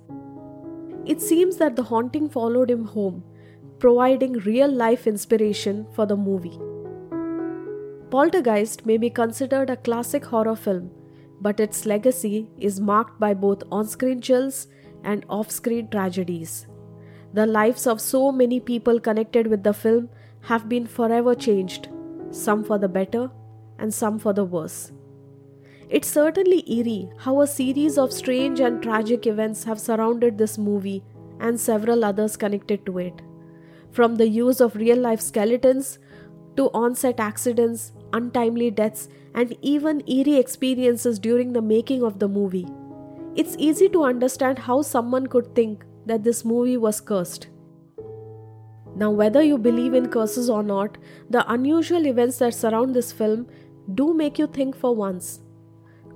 It 1.05 1.21
seems 1.21 1.57
that 1.57 1.75
the 1.75 1.83
haunting 1.83 2.29
followed 2.29 2.71
him 2.71 2.85
home, 2.85 3.25
providing 3.81 4.35
real 4.51 4.71
life 4.71 5.09
inspiration 5.09 5.87
for 5.93 6.07
the 6.07 6.17
movie. 6.17 6.57
Poltergeist 8.11 8.87
may 8.87 8.97
be 8.97 9.11
considered 9.11 9.71
a 9.71 9.77
classic 9.77 10.25
horror 10.25 10.55
film, 10.55 10.93
but 11.41 11.59
its 11.59 11.85
legacy 11.85 12.49
is 12.59 12.81
marked 12.81 13.19
by 13.19 13.35
both 13.35 13.65
on 13.73 13.89
screen 13.89 14.21
chills 14.21 14.69
and 15.03 15.27
off 15.29 15.51
screen 15.51 15.89
tragedies. 15.89 16.69
The 17.33 17.47
lives 17.47 17.89
of 17.89 18.01
so 18.01 18.31
many 18.31 18.61
people 18.61 19.01
connected 19.01 19.49
with 19.49 19.65
the 19.65 19.75
film 19.75 20.09
have 20.43 20.69
been 20.69 20.87
forever 20.87 21.35
changed, 21.35 21.89
some 22.31 22.63
for 22.63 22.79
the 22.79 22.89
better 22.89 23.31
and 23.79 23.93
some 23.93 24.19
for 24.19 24.33
the 24.33 24.45
worse. 24.45 24.93
It's 25.89 26.09
certainly 26.09 26.65
eerie 26.71 27.11
how 27.19 27.41
a 27.41 27.47
series 27.47 27.97
of 27.97 28.13
strange 28.13 28.61
and 28.61 28.83
tragic 28.83 29.27
events 29.27 29.65
have 29.65 29.81
surrounded 29.81 30.37
this 30.37 30.59
movie 30.59 31.03
and 31.41 31.59
several 31.59 32.05
others 32.05 32.37
connected 32.37 32.85
to 32.87 32.99
it. 32.99 33.23
From 33.91 34.17
the 34.17 34.29
use 34.29 34.61
of 34.61 34.77
real 34.77 34.99
life 34.99 35.21
skeletons 35.21 35.99
to 36.57 36.71
on 36.75 36.95
set 36.95 37.21
accidents, 37.21 37.93
untimely 38.13 38.71
deaths, 38.71 39.09
and 39.35 39.57
even 39.63 40.03
eerie 40.09 40.37
experiences 40.37 41.19
during 41.19 41.53
the 41.53 41.63
making 41.63 42.03
of 42.03 42.19
the 42.19 42.29
movie. 42.29 42.67
It's 43.37 43.57
easy 43.59 43.89
to 43.91 44.05
understand 44.05 44.59
how 44.59 44.83
someone 44.83 45.27
could 45.27 45.55
think 45.55 45.85
that 46.07 46.25
this 46.25 46.45
movie 46.45 46.77
was 46.77 47.01
cursed. 47.01 47.49
Now, 48.97 49.11
whether 49.11 49.43
you 49.43 49.57
believe 49.57 49.95
in 49.95 50.09
curses 50.09 50.51
or 50.51 50.65
not, 50.65 50.99
the 51.31 51.51
unusual 51.53 52.07
events 52.07 52.39
that 52.39 52.55
surround 52.55 52.95
this 52.95 53.13
film 53.13 53.47
do 53.95 54.13
make 54.13 54.39
you 54.39 54.47
think 54.47 54.77
for 54.77 54.95
once. 54.95 55.41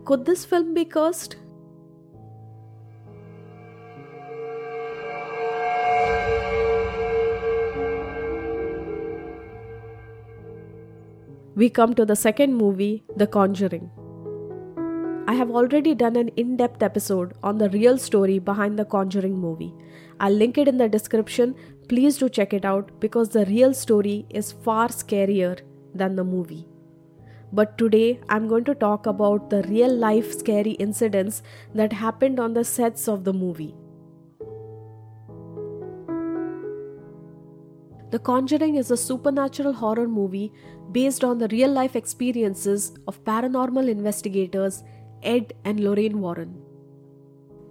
Could 0.05 0.25
this 0.27 0.45
film 0.45 0.75
be 0.75 0.85
cursed? 0.85 1.37
We 11.55 11.69
come 11.69 11.95
to 11.95 12.05
the 12.05 12.17
second 12.17 12.55
movie, 12.55 13.05
The 13.17 13.27
Conjuring. 13.27 13.91
I 15.29 15.35
have 15.35 15.51
already 15.51 15.95
done 15.95 16.17
an 16.17 16.29
in 16.29 16.57
depth 16.57 16.83
episode 16.83 17.35
on 17.43 17.59
the 17.59 17.69
real 17.71 17.99
story 17.99 18.39
behind 18.39 18.79
the 18.79 18.85
Conjuring 18.85 19.39
movie. 19.39 19.73
I'll 20.19 20.33
link 20.33 20.59
it 20.59 20.67
in 20.67 20.79
the 20.79 20.89
description. 20.89 21.55
Please 21.89 22.19
do 22.19 22.29
check 22.29 22.53
it 22.53 22.65
out 22.65 23.01
because 23.01 23.29
the 23.29 23.45
real 23.45 23.75
story 23.75 24.27
is 24.31 24.51
far 24.51 24.89
scarier 24.89 25.61
than 25.95 26.17
the 26.17 26.25
movie. 26.25 26.67
But 27.53 27.77
today 27.77 28.19
I'm 28.31 28.49
going 28.49 28.65
to 28.65 28.75
talk 28.75 29.07
about 29.07 29.51
the 29.51 29.63
real 29.65 29.95
life 29.95 30.33
scary 30.33 30.73
incidents 30.73 31.43
that 31.75 31.93
happened 31.93 32.41
on 32.41 32.55
the 32.55 32.65
sets 32.65 33.09
of 33.09 33.25
the 33.25 33.33
movie. 33.35 33.75
The 38.11 38.19
Conjuring 38.19 38.77
is 38.77 38.91
a 38.91 38.97
supernatural 38.97 39.73
horror 39.73 40.09
movie 40.09 40.53
based 40.93 41.25
on 41.25 41.39
the 41.39 41.49
real 41.49 41.71
life 41.71 41.97
experiences 41.97 42.95
of 43.07 43.23
paranormal 43.25 43.89
investigators 43.89 44.83
Ed 45.23 45.55
and 45.65 45.81
Lorraine 45.81 46.21
Warren. 46.21 46.59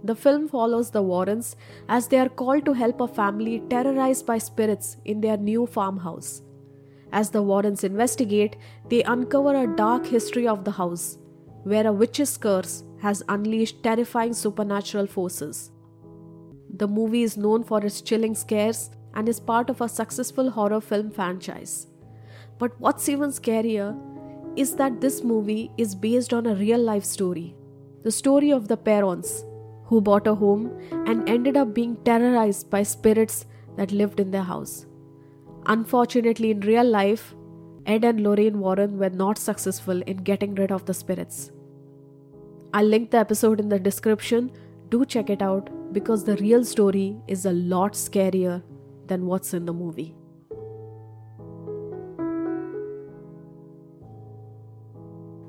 The 0.03 0.15
film 0.15 0.47
follows 0.47 0.89
the 0.89 1.01
Warrens 1.01 1.55
as 1.89 2.07
they 2.07 2.17
are 2.17 2.29
called 2.29 2.65
to 2.65 2.73
help 2.73 3.01
a 3.01 3.07
family 3.07 3.61
terrorized 3.69 4.25
by 4.25 4.39
spirits 4.39 4.97
in 5.05 5.21
their 5.21 5.37
new 5.37 5.67
farmhouse. 5.67 6.41
As 7.11 7.29
the 7.29 7.41
Warrens 7.41 7.83
investigate, 7.83 8.55
they 8.89 9.03
uncover 9.03 9.55
a 9.55 9.75
dark 9.75 10.05
history 10.05 10.47
of 10.47 10.63
the 10.63 10.71
house 10.71 11.17
where 11.63 11.87
a 11.87 11.93
witch's 11.93 12.37
curse 12.37 12.83
has 13.01 13.23
unleashed 13.29 13.83
terrifying 13.83 14.33
supernatural 14.33 15.07
forces. 15.07 15.71
The 16.77 16.87
movie 16.87 17.23
is 17.23 17.37
known 17.37 17.63
for 17.63 17.83
its 17.85 18.01
chilling 18.01 18.35
scares 18.35 18.89
and 19.13 19.27
is 19.27 19.39
part 19.39 19.69
of 19.69 19.81
a 19.81 19.89
successful 19.89 20.49
horror 20.49 20.81
film 20.81 21.11
franchise. 21.11 21.87
But 22.57 22.79
what's 22.79 23.09
even 23.09 23.31
scarier 23.31 23.97
is 24.55 24.75
that 24.75 25.01
this 25.01 25.23
movie 25.23 25.71
is 25.77 25.95
based 25.95 26.33
on 26.33 26.45
a 26.45 26.55
real 26.55 26.79
life 26.79 27.03
story 27.03 27.55
the 28.03 28.11
story 28.11 28.51
of 28.51 28.67
the 28.67 28.77
Perrons, 28.77 29.45
who 29.85 30.01
bought 30.01 30.25
a 30.25 30.33
home 30.33 30.71
and 31.05 31.27
ended 31.29 31.55
up 31.55 31.71
being 31.71 31.95
terrorized 31.97 32.67
by 32.69 32.81
spirits 32.81 33.45
that 33.77 33.91
lived 33.91 34.19
in 34.19 34.31
their 34.31 34.41
house. 34.41 34.87
Unfortunately, 35.65 36.51
in 36.51 36.59
real 36.61 36.83
life, 36.83 37.35
Ed 37.85 38.03
and 38.03 38.21
Lorraine 38.21 38.59
Warren 38.59 38.97
were 38.97 39.09
not 39.09 39.37
successful 39.37 40.01
in 40.03 40.17
getting 40.17 40.55
rid 40.55 40.71
of 40.71 40.85
the 40.85 40.93
spirits. 40.93 41.51
I'll 42.73 42.85
link 42.85 43.11
the 43.11 43.17
episode 43.17 43.59
in 43.59 43.69
the 43.69 43.79
description. 43.79 44.51
Do 44.89 45.05
check 45.05 45.29
it 45.29 45.41
out 45.41 45.69
because 45.93 46.23
the 46.23 46.37
real 46.37 46.63
story 46.63 47.17
is 47.27 47.45
a 47.45 47.51
lot 47.51 47.93
scarier 47.93 48.63
than 49.07 49.25
what's 49.25 49.53
in 49.53 49.65
the 49.65 49.73
movie. 49.73 50.15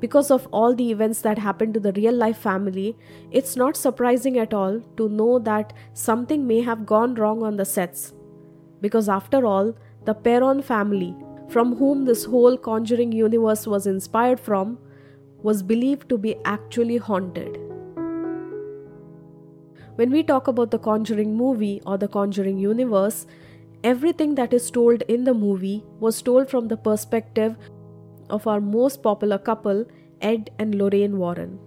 Because 0.01 0.33
of 0.33 0.49
all 0.51 0.75
the 0.75 0.91
events 0.91 1.21
that 1.21 1.39
happened 1.39 1.75
to 1.75 1.81
the 1.81 1.93
real 1.93 2.13
life 2.13 2.39
family, 2.39 2.97
it's 3.31 3.57
not 3.57 3.77
surprising 3.77 4.37
at 4.37 4.53
all 4.53 4.81
to 4.97 5.09
know 5.09 5.39
that 5.39 5.73
something 5.93 6.45
may 6.45 6.61
have 6.61 6.85
gone 6.85 7.15
wrong 7.15 7.45
on 7.45 7.57
the 7.57 7.65
sets. 7.65 8.13
Because 8.81 9.09
after 9.09 9.47
all, 9.47 9.77
the 10.05 10.15
Perron 10.15 10.63
family, 10.63 11.15
from 11.49 11.77
whom 11.77 12.05
this 12.05 12.25
whole 12.25 12.57
conjuring 12.57 13.13
universe 13.13 13.67
was 13.67 13.87
inspired 13.87 14.41
from, 14.41 14.79
was 15.43 15.63
believed 15.63 16.09
to 16.09 16.19
be 16.19 16.37
actually 16.45 16.97
haunted. 16.97 17.59
When 19.97 20.11
we 20.11 20.23
talk 20.23 20.49
about 20.49 20.71
the 20.71 20.79
Conjuring 20.79 21.37
movie 21.37 21.83
or 21.87 21.99
the 21.99 22.09
Conjuring 22.09 22.59
universe, 22.59 23.27
everything 23.85 24.35
that 24.37 24.55
is 24.55 24.71
told 24.71 25.03
in 25.03 25.25
the 25.25 25.35
movie 25.35 25.85
was 26.01 26.23
told 26.23 26.49
from 26.49 26.69
the 26.69 26.77
perspective 26.77 27.57
of 28.31 28.47
our 28.47 28.61
most 28.61 29.03
popular 29.03 29.37
couple, 29.37 29.85
Ed 30.23 30.51
and 30.59 30.75
Lorraine 30.77 31.19
Warren. 31.19 31.59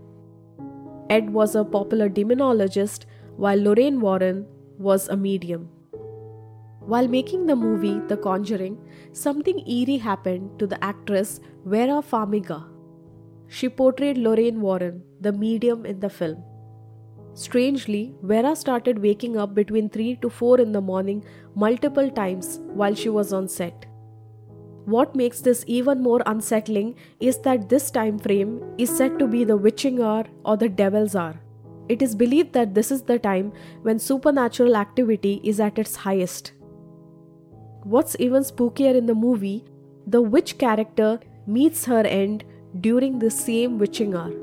Ed 1.09 1.29
was 1.29 1.55
a 1.55 1.63
popular 1.63 2.09
demonologist, 2.09 3.05
while 3.37 3.61
Lorraine 3.61 4.01
Warren 4.01 4.47
was 4.79 5.07
a 5.07 5.15
medium. 5.15 5.69
While 6.87 7.07
making 7.07 7.47
the 7.47 7.55
movie 7.55 7.99
The 8.07 8.15
Conjuring, 8.15 8.77
something 9.11 9.67
eerie 9.67 9.97
happened 9.97 10.59
to 10.59 10.67
the 10.67 10.83
actress 10.83 11.39
Vera 11.65 12.01
Farmiga. 12.01 12.63
She 13.47 13.69
portrayed 13.69 14.19
Lorraine 14.19 14.61
Warren, 14.61 15.01
the 15.19 15.31
medium 15.31 15.85
in 15.85 15.99
the 15.99 16.09
film. 16.09 16.43
Strangely, 17.33 18.13
Vera 18.21 18.55
started 18.55 18.99
waking 18.99 19.35
up 19.35 19.55
between 19.55 19.89
3 19.89 20.17
to 20.17 20.29
4 20.29 20.59
in 20.61 20.71
the 20.71 20.81
morning 20.81 21.25
multiple 21.55 22.09
times 22.11 22.59
while 22.73 22.93
she 22.93 23.09
was 23.09 23.33
on 23.33 23.47
set. 23.47 23.87
What 24.85 25.15
makes 25.15 25.41
this 25.41 25.63
even 25.65 26.03
more 26.03 26.21
unsettling 26.27 26.95
is 27.19 27.39
that 27.39 27.67
this 27.67 27.89
time 27.89 28.19
frame 28.19 28.61
is 28.77 28.95
said 28.95 29.17
to 29.17 29.27
be 29.27 29.43
the 29.43 29.57
witching 29.57 30.01
hour 30.01 30.25
or 30.45 30.55
the 30.55 30.69
devil's 30.69 31.15
hour. 31.15 31.41
It 31.89 32.01
is 32.01 32.13
believed 32.15 32.53
that 32.53 32.75
this 32.75 32.91
is 32.91 33.01
the 33.01 33.17
time 33.17 33.53
when 33.81 33.97
supernatural 33.97 34.75
activity 34.75 35.41
is 35.43 35.59
at 35.59 35.79
its 35.79 35.95
highest. 35.95 36.53
What's 37.85 38.15
even 38.17 38.41
spookier 38.41 38.95
in 38.95 39.05
the 39.05 39.13
movie, 39.13 39.63
the 40.07 40.19
witch 40.19 40.57
character 40.57 41.19
meets 41.45 41.85
her 41.85 42.01
end 42.01 42.43
during 42.81 43.19
the 43.19 43.29
same 43.29 43.77
witching 43.77 44.15
hour. 44.15 44.33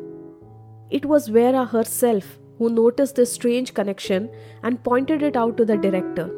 It 0.91 1.05
was 1.05 1.27
Vera 1.27 1.65
herself 1.65 2.39
who 2.59 2.71
noticed 2.71 3.17
this 3.17 3.33
strange 3.33 3.75
connection 3.75 4.31
and 4.63 4.85
pointed 4.85 5.25
it 5.25 5.35
out 5.35 5.57
to 5.57 5.65
the 5.65 5.77
director. 5.77 6.31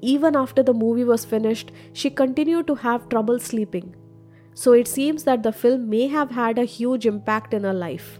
Even 0.00 0.34
after 0.34 0.64
the 0.64 0.74
movie 0.74 1.04
was 1.04 1.24
finished, 1.24 1.70
she 1.92 2.10
continued 2.10 2.66
to 2.66 2.74
have 2.74 3.08
trouble 3.08 3.38
sleeping. 3.38 3.94
So 4.54 4.72
it 4.72 4.88
seems 4.88 5.22
that 5.24 5.44
the 5.44 5.52
film 5.52 5.88
may 5.88 6.08
have 6.08 6.32
had 6.32 6.58
a 6.58 6.64
huge 6.64 7.06
impact 7.06 7.54
in 7.54 7.62
her 7.62 7.72
life. 7.72 8.18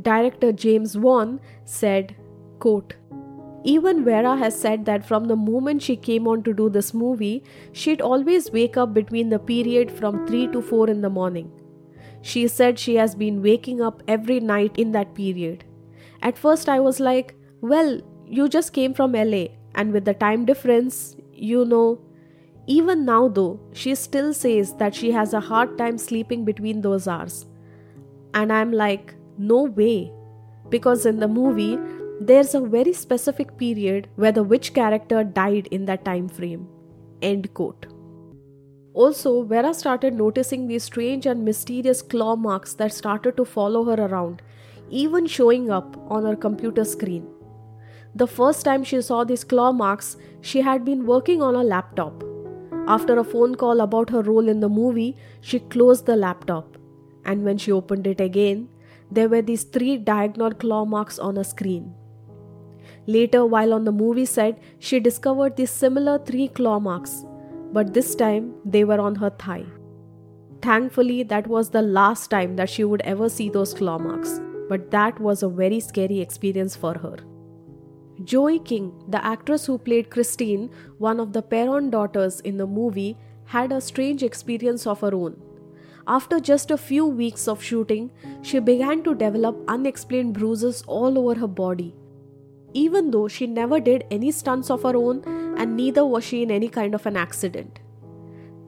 Director 0.00 0.52
James 0.52 0.96
Wan 0.96 1.38
said, 1.66 2.16
quote, 2.60 2.94
even 3.66 4.04
Vera 4.04 4.36
has 4.36 4.58
said 4.58 4.84
that 4.86 5.04
from 5.04 5.24
the 5.24 5.34
moment 5.34 5.82
she 5.82 5.96
came 5.96 6.28
on 6.28 6.42
to 6.44 6.54
do 6.54 6.68
this 6.70 6.94
movie, 6.94 7.42
she'd 7.72 8.00
always 8.00 8.50
wake 8.52 8.76
up 8.76 8.94
between 8.94 9.28
the 9.28 9.40
period 9.40 9.90
from 9.90 10.24
3 10.26 10.46
to 10.52 10.62
4 10.62 10.88
in 10.88 11.00
the 11.00 11.10
morning. 11.10 11.50
She 12.22 12.46
said 12.46 12.78
she 12.78 12.94
has 12.94 13.16
been 13.16 13.42
waking 13.42 13.80
up 13.80 14.04
every 14.06 14.38
night 14.38 14.78
in 14.78 14.92
that 14.92 15.14
period. 15.14 15.64
At 16.22 16.38
first, 16.38 16.68
I 16.68 16.78
was 16.78 17.00
like, 17.00 17.34
well, 17.60 18.00
you 18.26 18.48
just 18.48 18.72
came 18.72 18.94
from 18.94 19.12
LA, 19.12 19.46
and 19.74 19.92
with 19.92 20.04
the 20.04 20.14
time 20.14 20.44
difference, 20.44 21.16
you 21.32 21.64
know. 21.64 22.00
Even 22.68 23.04
now, 23.04 23.28
though, 23.28 23.60
she 23.72 23.94
still 23.94 24.32
says 24.34 24.74
that 24.74 24.94
she 24.94 25.10
has 25.12 25.34
a 25.34 25.40
hard 25.40 25.76
time 25.78 25.98
sleeping 25.98 26.44
between 26.44 26.80
those 26.82 27.06
hours. 27.08 27.46
And 28.34 28.52
I'm 28.52 28.72
like, 28.72 29.14
no 29.38 29.62
way. 29.64 30.12
Because 30.68 31.06
in 31.06 31.20
the 31.20 31.28
movie, 31.28 31.78
there's 32.20 32.54
a 32.54 32.60
very 32.60 32.92
specific 32.92 33.56
period 33.58 34.08
where 34.16 34.32
the 34.32 34.42
witch 34.42 34.72
character 34.72 35.22
died 35.22 35.68
in 35.70 35.84
that 35.84 36.04
time 36.04 36.28
frame. 36.28 36.66
End 37.20 37.52
quote. 37.52 37.86
Also, 38.94 39.42
Vera 39.42 39.74
started 39.74 40.14
noticing 40.14 40.66
these 40.66 40.84
strange 40.84 41.26
and 41.26 41.44
mysterious 41.44 42.00
claw 42.00 42.34
marks 42.34 42.72
that 42.74 42.92
started 42.92 43.36
to 43.36 43.44
follow 43.44 43.84
her 43.84 44.06
around, 44.06 44.40
even 44.88 45.26
showing 45.26 45.70
up 45.70 45.98
on 46.10 46.24
her 46.24 46.34
computer 46.34 46.84
screen. 46.84 47.26
The 48.14 48.26
first 48.26 48.64
time 48.64 48.82
she 48.82 49.02
saw 49.02 49.24
these 49.24 49.44
claw 49.44 49.72
marks, 49.72 50.16
she 50.40 50.62
had 50.62 50.86
been 50.86 51.04
working 51.04 51.42
on 51.42 51.54
a 51.54 51.62
laptop. 51.62 52.24
After 52.88 53.18
a 53.18 53.24
phone 53.24 53.56
call 53.56 53.82
about 53.82 54.08
her 54.08 54.22
role 54.22 54.48
in 54.48 54.60
the 54.60 54.70
movie, 54.70 55.18
she 55.42 55.58
closed 55.58 56.06
the 56.06 56.16
laptop. 56.16 56.78
And 57.26 57.44
when 57.44 57.58
she 57.58 57.72
opened 57.72 58.06
it 58.06 58.22
again, 58.22 58.68
there 59.10 59.28
were 59.28 59.42
these 59.42 59.64
three 59.64 59.98
diagonal 59.98 60.52
claw 60.52 60.86
marks 60.86 61.18
on 61.18 61.36
a 61.36 61.44
screen. 61.44 61.92
Later, 63.06 63.46
while 63.46 63.72
on 63.72 63.84
the 63.84 63.92
movie 63.92 64.24
set, 64.24 64.58
she 64.80 64.98
discovered 64.98 65.56
these 65.56 65.70
similar 65.70 66.18
three 66.18 66.48
claw 66.48 66.80
marks, 66.80 67.24
but 67.72 67.94
this 67.94 68.14
time 68.16 68.54
they 68.64 68.82
were 68.82 69.00
on 69.00 69.14
her 69.14 69.30
thigh. 69.30 69.64
Thankfully, 70.60 71.22
that 71.22 71.46
was 71.46 71.70
the 71.70 71.82
last 71.82 72.30
time 72.30 72.56
that 72.56 72.68
she 72.68 72.82
would 72.82 73.02
ever 73.02 73.28
see 73.28 73.48
those 73.48 73.74
claw 73.74 73.98
marks, 73.98 74.40
but 74.68 74.90
that 74.90 75.20
was 75.20 75.44
a 75.44 75.48
very 75.48 75.78
scary 75.78 76.20
experience 76.20 76.74
for 76.74 76.94
her. 76.98 77.16
Joey 78.24 78.58
King, 78.58 78.92
the 79.08 79.24
actress 79.24 79.66
who 79.66 79.78
played 79.78 80.10
Christine, 80.10 80.70
one 80.98 81.20
of 81.20 81.32
the 81.32 81.42
Perron 81.42 81.90
daughters 81.90 82.40
in 82.40 82.56
the 82.56 82.66
movie, 82.66 83.16
had 83.44 83.70
a 83.70 83.80
strange 83.80 84.24
experience 84.24 84.86
of 84.86 85.00
her 85.00 85.14
own. 85.14 85.40
After 86.08 86.40
just 86.40 86.72
a 86.72 86.78
few 86.78 87.06
weeks 87.06 87.46
of 87.46 87.62
shooting, 87.62 88.10
she 88.42 88.58
began 88.58 89.04
to 89.04 89.14
develop 89.14 89.62
unexplained 89.68 90.34
bruises 90.34 90.82
all 90.88 91.18
over 91.18 91.38
her 91.38 91.46
body 91.46 91.94
even 92.84 93.10
though 93.10 93.26
she 93.26 93.46
never 93.46 93.80
did 93.80 94.04
any 94.10 94.30
stunts 94.30 94.70
of 94.70 94.82
her 94.82 94.96
own 94.96 95.22
and 95.56 95.76
neither 95.76 96.04
was 96.04 96.24
she 96.24 96.42
in 96.42 96.50
any 96.50 96.68
kind 96.68 96.94
of 96.94 97.06
an 97.06 97.16
accident. 97.16 97.80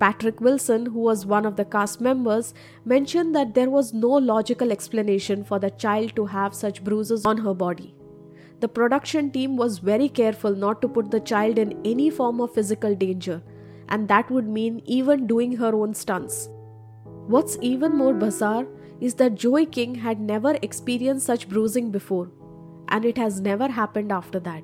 Patrick 0.00 0.40
Wilson, 0.40 0.86
who 0.86 1.00
was 1.00 1.26
one 1.26 1.44
of 1.44 1.56
the 1.56 1.64
cast 1.64 2.00
members, 2.00 2.54
mentioned 2.84 3.34
that 3.34 3.54
there 3.54 3.68
was 3.68 3.92
no 3.92 4.08
logical 4.08 4.72
explanation 4.72 5.44
for 5.44 5.58
the 5.58 5.70
child 5.70 6.14
to 6.16 6.26
have 6.26 6.54
such 6.54 6.82
bruises 6.84 7.26
on 7.26 7.38
her 7.38 7.52
body. 7.52 7.94
The 8.60 8.68
production 8.68 9.30
team 9.30 9.56
was 9.56 9.78
very 9.78 10.08
careful 10.08 10.54
not 10.54 10.80
to 10.82 10.88
put 10.88 11.10
the 11.10 11.20
child 11.20 11.58
in 11.58 11.78
any 11.84 12.10
form 12.10 12.40
of 12.40 12.54
physical 12.54 12.94
danger, 12.94 13.42
and 13.88 14.08
that 14.08 14.30
would 14.30 14.48
mean 14.48 14.80
even 14.84 15.26
doing 15.26 15.56
her 15.56 15.74
own 15.74 15.94
stunts. 15.94 16.48
What's 17.26 17.58
even 17.60 17.96
more 17.96 18.14
bizarre 18.14 18.66
is 19.00 19.14
that 19.14 19.34
Joey 19.34 19.66
King 19.66 19.96
had 19.96 20.20
never 20.20 20.56
experienced 20.62 21.26
such 21.26 21.48
bruising 21.48 21.90
before 21.90 22.30
and 22.88 23.04
it 23.04 23.18
has 23.18 23.40
never 23.40 23.68
happened 23.68 24.12
after 24.12 24.40
that. 24.40 24.62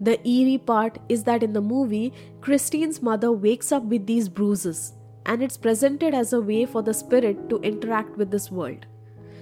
The 0.00 0.26
eerie 0.26 0.58
part 0.58 0.98
is 1.08 1.24
that 1.24 1.42
in 1.42 1.52
the 1.52 1.60
movie, 1.60 2.12
Christine's 2.40 3.02
mother 3.02 3.32
wakes 3.32 3.72
up 3.72 3.82
with 3.84 4.06
these 4.06 4.28
bruises, 4.28 4.92
and 5.26 5.42
it's 5.42 5.56
presented 5.56 6.14
as 6.14 6.32
a 6.32 6.40
way 6.40 6.66
for 6.66 6.82
the 6.82 6.94
spirit 6.94 7.48
to 7.50 7.58
interact 7.60 8.16
with 8.16 8.30
this 8.30 8.50
world. 8.50 8.86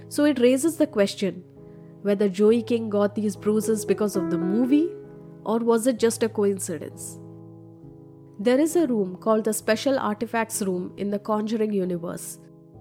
So 0.08 0.24
it 0.24 0.40
raises 0.40 0.76
the 0.76 0.86
question 0.86 1.44
whether 2.02 2.28
Joey 2.28 2.62
King 2.62 2.88
got 2.88 3.14
these 3.14 3.36
bruises 3.36 3.84
because 3.84 4.16
of 4.16 4.30
the 4.30 4.38
movie, 4.38 4.88
or 5.44 5.58
was 5.58 5.86
it 5.86 5.98
just 5.98 6.22
a 6.22 6.28
coincidence? 6.28 7.18
There 8.38 8.60
is 8.60 8.76
a 8.76 8.86
room 8.86 9.16
called 9.16 9.44
the 9.44 9.52
Special 9.52 9.98
Artifacts 9.98 10.62
Room 10.62 10.92
in 10.96 11.10
the 11.10 11.18
Conjuring 11.18 11.72
universe, 11.72 12.38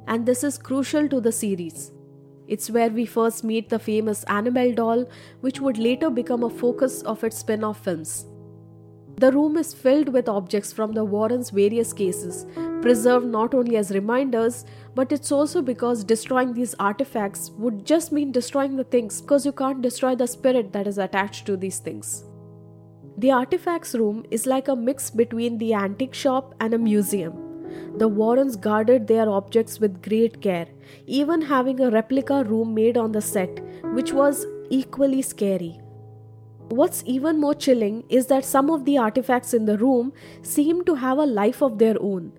and 0.08 0.26
this 0.26 0.44
is 0.44 0.58
crucial 0.58 1.10
to 1.10 1.20
the 1.20 1.32
series 1.32 1.92
it's 2.48 2.70
where 2.70 2.90
we 2.90 3.06
first 3.06 3.44
meet 3.44 3.70
the 3.70 3.80
famous 3.80 4.24
Annabelle 4.26 4.74
doll, 4.74 5.06
which 5.42 5.60
would 5.60 5.78
later 5.78 6.10
become 6.10 6.44
a 6.44 6.50
focus 6.50 7.02
of 7.04 7.24
its 7.24 7.38
spin 7.38 7.64
off 7.64 7.84
films. 7.84 8.26
The 9.18 9.32
room 9.32 9.56
is 9.56 9.74
filled 9.74 10.10
with 10.10 10.28
objects 10.28 10.74
from 10.74 10.92
the 10.92 11.06
Warrens' 11.06 11.50
various 11.50 11.94
cases, 11.94 12.46
preserved 12.82 13.26
not 13.26 13.54
only 13.54 13.78
as 13.78 13.92
reminders, 13.92 14.66
but 14.94 15.12
it's 15.14 15.32
also 15.32 15.62
because 15.62 16.04
destroying 16.04 16.54
these 16.54 16.76
artifacts 16.80 17.52
would 17.52 17.86
just 17.86 18.12
mean 18.12 18.34
destroying 18.34 18.76
the 18.76 18.84
things 18.84 19.22
because 19.22 19.46
you 19.46 19.54
can't 19.54 19.82
destroy 19.82 20.16
the 20.16 20.28
spirit 20.28 20.74
that 20.74 20.86
is 20.86 20.98
attached 20.98 21.46
to 21.46 21.56
these 21.56 21.80
things. 21.80 22.26
The 23.18 23.32
artifacts 23.32 23.96
room 23.96 24.26
is 24.30 24.46
like 24.46 24.68
a 24.68 24.76
mix 24.76 25.10
between 25.10 25.58
the 25.58 25.74
antique 25.74 26.14
shop 26.14 26.54
and 26.60 26.74
a 26.74 26.78
museum. 26.78 27.45
The 27.98 28.08
Warrens 28.08 28.56
guarded 28.56 29.08
their 29.08 29.30
objects 29.30 29.80
with 29.80 30.02
great 30.02 30.42
care, 30.42 30.68
even 31.08 31.42
having 31.42 31.80
a 31.80 31.90
replica 31.90 32.44
room 32.44 32.74
made 32.74 32.98
on 32.98 33.12
the 33.12 33.22
set, 33.22 33.60
which 33.94 34.12
was 34.12 34.46
equally 34.70 35.22
scary. 35.22 35.80
What's 36.70 37.04
even 37.06 37.40
more 37.40 37.54
chilling 37.54 38.04
is 38.10 38.26
that 38.28 38.44
some 38.44 38.70
of 38.72 38.86
the 38.86 38.98
artifacts 38.98 39.54
in 39.54 39.66
the 39.66 39.78
room 39.78 40.12
seem 40.42 40.84
to 40.86 40.96
have 40.96 41.20
a 41.20 41.26
life 41.26 41.62
of 41.62 41.78
their 41.78 41.96
own. 42.02 42.34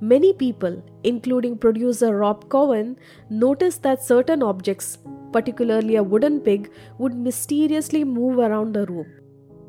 Many 0.00 0.32
people, 0.32 0.82
including 1.04 1.56
producer 1.56 2.16
Rob 2.16 2.50
Cowan, 2.50 2.96
noticed 3.30 3.84
that 3.84 4.02
certain 4.02 4.42
objects, 4.42 4.98
particularly 5.32 5.94
a 5.94 6.02
wooden 6.02 6.40
pig, 6.40 6.72
would 6.98 7.14
mysteriously 7.14 8.02
move 8.02 8.38
around 8.38 8.72
the 8.72 8.84
room. 8.86 9.06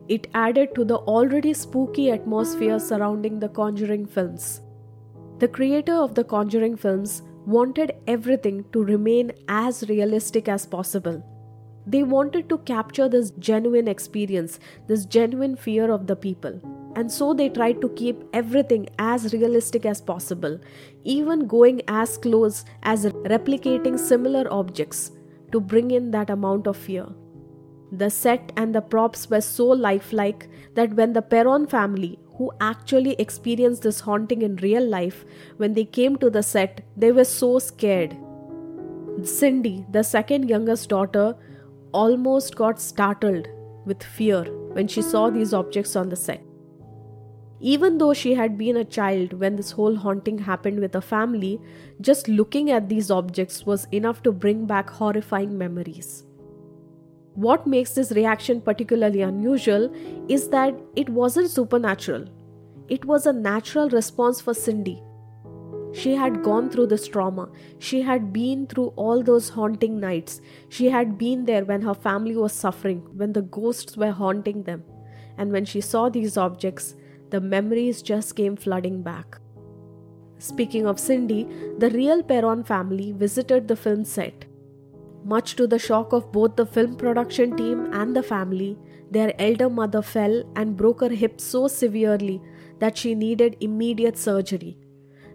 It 0.09 0.27
added 0.33 0.73
to 0.73 0.83
the 0.83 0.97
already 0.97 1.53
spooky 1.53 2.09
atmosphere 2.11 2.79
surrounding 2.79 3.39
the 3.39 3.47
Conjuring 3.49 4.07
films. 4.07 4.61
The 5.43 5.49
creator 5.49 5.95
of 5.95 6.15
the 6.15 6.23
Conjuring 6.23 6.77
films 6.77 7.21
wanted 7.45 7.91
everything 8.07 8.63
to 8.71 8.81
remain 8.81 9.33
as 9.49 9.83
realistic 9.89 10.47
as 10.47 10.65
possible. 10.65 11.21
They 11.85 12.03
wanted 12.03 12.47
to 12.47 12.59
capture 12.59 13.09
this 13.09 13.31
genuine 13.31 13.89
experience, 13.89 14.61
this 14.87 15.03
genuine 15.05 15.57
fear 15.57 15.91
of 15.91 16.07
the 16.07 16.15
people. 16.15 16.61
And 16.95 17.11
so 17.11 17.33
they 17.33 17.49
tried 17.49 17.81
to 17.81 17.89
keep 17.89 18.23
everything 18.31 18.87
as 18.99 19.33
realistic 19.33 19.85
as 19.85 19.99
possible, 19.99 20.57
even 21.03 21.45
going 21.45 21.81
as 21.89 22.17
close 22.17 22.63
as 22.83 23.03
replicating 23.33 23.99
similar 23.99 24.47
objects 24.49 25.11
to 25.51 25.59
bring 25.59 25.91
in 25.91 26.09
that 26.11 26.29
amount 26.29 26.67
of 26.67 26.77
fear. 26.77 27.05
The 27.91 28.09
set 28.09 28.53
and 28.55 28.73
the 28.73 28.79
props 28.79 29.29
were 29.29 29.41
so 29.41 29.65
lifelike 29.65 30.47
that 30.75 30.93
when 30.93 31.11
the 31.11 31.21
Perron 31.21 31.67
family, 31.67 32.17
who 32.37 32.51
actually 32.59 33.13
experienced 33.13 33.83
this 33.83 33.99
haunting 33.99 34.41
in 34.41 34.55
real 34.57 34.85
life, 34.85 35.23
when 35.57 35.73
they 35.73 35.85
came 35.85 36.15
to 36.17 36.29
the 36.29 36.43
set, 36.43 36.81
they 36.97 37.11
were 37.11 37.25
so 37.25 37.59
scared. 37.59 38.15
Cindy, 39.23 39.85
the 39.91 40.03
second 40.03 40.49
youngest 40.49 40.89
daughter, 40.89 41.35
almost 41.91 42.55
got 42.55 42.79
startled 42.79 43.47
with 43.85 44.01
fear 44.01 44.43
when 44.73 44.87
she 44.87 45.01
saw 45.01 45.29
these 45.29 45.53
objects 45.53 45.95
on 45.95 46.09
the 46.09 46.15
set. 46.15 46.41
Even 47.59 47.97
though 47.97 48.13
she 48.13 48.33
had 48.33 48.57
been 48.57 48.75
a 48.77 48.83
child 48.83 49.33
when 49.33 49.55
this 49.55 49.71
whole 49.71 49.95
haunting 49.95 50.37
happened 50.39 50.79
with 50.79 50.93
her 50.93 51.01
family, 51.01 51.61
just 52.01 52.27
looking 52.27 52.71
at 52.71 52.89
these 52.89 53.09
objects 53.09 53.65
was 53.65 53.87
enough 53.91 54.21
to 54.23 54.31
bring 54.31 54.65
back 54.65 54.89
horrifying 54.89 55.57
memories. 55.57 56.25
What 57.35 57.65
makes 57.65 57.93
this 57.93 58.11
reaction 58.11 58.61
particularly 58.61 59.21
unusual 59.21 59.91
is 60.29 60.49
that 60.49 60.75
it 60.95 61.09
wasn't 61.09 61.49
supernatural. 61.49 62.25
It 62.89 63.05
was 63.05 63.25
a 63.25 63.33
natural 63.33 63.89
response 63.89 64.39
for 64.39 64.53
Cindy. 64.53 65.01
She 65.93 66.15
had 66.15 66.43
gone 66.43 66.69
through 66.69 66.87
this 66.87 67.07
trauma. 67.07 67.49
She 67.79 68.01
had 68.01 68.33
been 68.33 68.67
through 68.67 68.93
all 68.95 69.23
those 69.23 69.49
haunting 69.49 69.99
nights. 69.99 70.41
She 70.69 70.89
had 70.89 71.17
been 71.17 71.45
there 71.45 71.65
when 71.65 71.81
her 71.83 71.93
family 71.93 72.35
was 72.35 72.53
suffering, 72.53 73.07
when 73.15 73.33
the 73.33 73.43
ghosts 73.43 73.95
were 73.95 74.11
haunting 74.11 74.63
them. 74.63 74.83
And 75.37 75.51
when 75.51 75.65
she 75.65 75.81
saw 75.81 76.09
these 76.09 76.37
objects, 76.37 76.95
the 77.29 77.41
memories 77.41 78.01
just 78.01 78.35
came 78.35 78.55
flooding 78.55 79.01
back. 79.01 79.39
Speaking 80.39 80.85
of 80.85 80.99
Cindy, 80.99 81.47
the 81.77 81.89
real 81.89 82.21
Perron 82.21 82.63
family 82.63 83.11
visited 83.11 83.67
the 83.67 83.75
film 83.75 84.03
set. 84.03 84.45
Much 85.25 85.55
to 85.55 85.65
the 85.65 85.79
shock 85.79 86.11
of 86.11 86.31
both 86.31 86.55
the 86.55 86.65
film 86.65 86.95
production 86.95 87.55
team 87.55 87.89
and 87.93 88.15
the 88.15 88.23
family, 88.23 88.77
their 89.09 89.33
elder 89.39 89.69
mother 89.69 90.01
fell 90.01 90.43
and 90.55 90.75
broke 90.75 91.01
her 91.01 91.09
hip 91.09 91.39
so 91.39 91.67
severely 91.67 92.41
that 92.79 92.97
she 92.97 93.15
needed 93.15 93.55
immediate 93.61 94.17
surgery. 94.17 94.77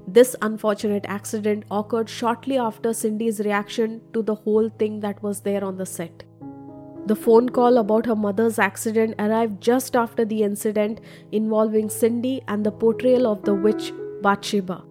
This 0.06 0.34
unfortunate 0.42 1.04
accident 1.06 1.64
occurred 1.70 2.08
shortly 2.08 2.58
after 2.58 2.92
Cindy's 2.92 3.40
reaction 3.40 4.00
to 4.12 4.22
the 4.22 4.34
whole 4.34 4.68
thing 4.68 5.00
that 5.00 5.22
was 5.22 5.40
there 5.40 5.64
on 5.64 5.76
the 5.76 5.86
set. 5.86 6.24
The 7.06 7.16
phone 7.16 7.48
call 7.48 7.78
about 7.78 8.04
her 8.04 8.16
mother's 8.16 8.58
accident 8.58 9.14
arrived 9.18 9.62
just 9.62 9.96
after 9.96 10.26
the 10.26 10.42
incident 10.42 11.00
involving 11.32 11.88
Cindy 11.88 12.42
and 12.48 12.64
the 12.64 12.72
portrayal 12.72 13.26
of 13.26 13.42
the 13.44 13.54
witch 13.54 13.92
Bathsheba. 14.20 14.84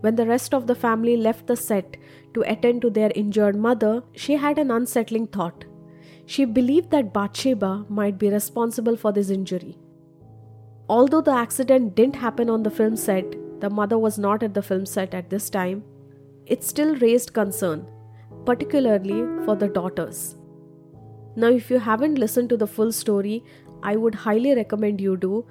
When 0.00 0.14
the 0.14 0.26
rest 0.26 0.54
of 0.54 0.66
the 0.66 0.74
family 0.74 1.16
left 1.16 1.46
the 1.46 1.56
set 1.56 1.96
to 2.34 2.42
attend 2.42 2.82
to 2.82 2.90
their 2.90 3.10
injured 3.14 3.56
mother, 3.56 4.02
she 4.12 4.34
had 4.34 4.58
an 4.58 4.70
unsettling 4.70 5.26
thought. 5.26 5.64
She 6.26 6.44
believed 6.44 6.90
that 6.90 7.12
Bathsheba 7.12 7.86
might 7.88 8.18
be 8.18 8.30
responsible 8.30 8.96
for 8.96 9.12
this 9.12 9.30
injury. 9.30 9.76
Although 10.88 11.22
the 11.22 11.32
accident 11.32 11.94
didn't 11.94 12.16
happen 12.16 12.48
on 12.48 12.62
the 12.62 12.70
film 12.70 12.96
set, 12.96 13.36
the 13.60 13.70
mother 13.70 13.98
was 13.98 14.18
not 14.18 14.42
at 14.42 14.54
the 14.54 14.62
film 14.62 14.86
set 14.86 15.14
at 15.14 15.30
this 15.30 15.50
time, 15.50 15.82
it 16.46 16.64
still 16.64 16.94
raised 16.96 17.32
concern, 17.34 17.86
particularly 18.46 19.24
for 19.44 19.56
the 19.56 19.68
daughters. 19.68 20.36
Now, 21.36 21.48
if 21.48 21.70
you 21.70 21.78
haven't 21.78 22.18
listened 22.18 22.48
to 22.50 22.56
the 22.56 22.66
full 22.66 22.92
story, 22.92 23.44
I 23.82 23.96
would 23.96 24.14
highly 24.14 24.54
recommend 24.54 25.00
you 25.00 25.16
do 25.16 25.46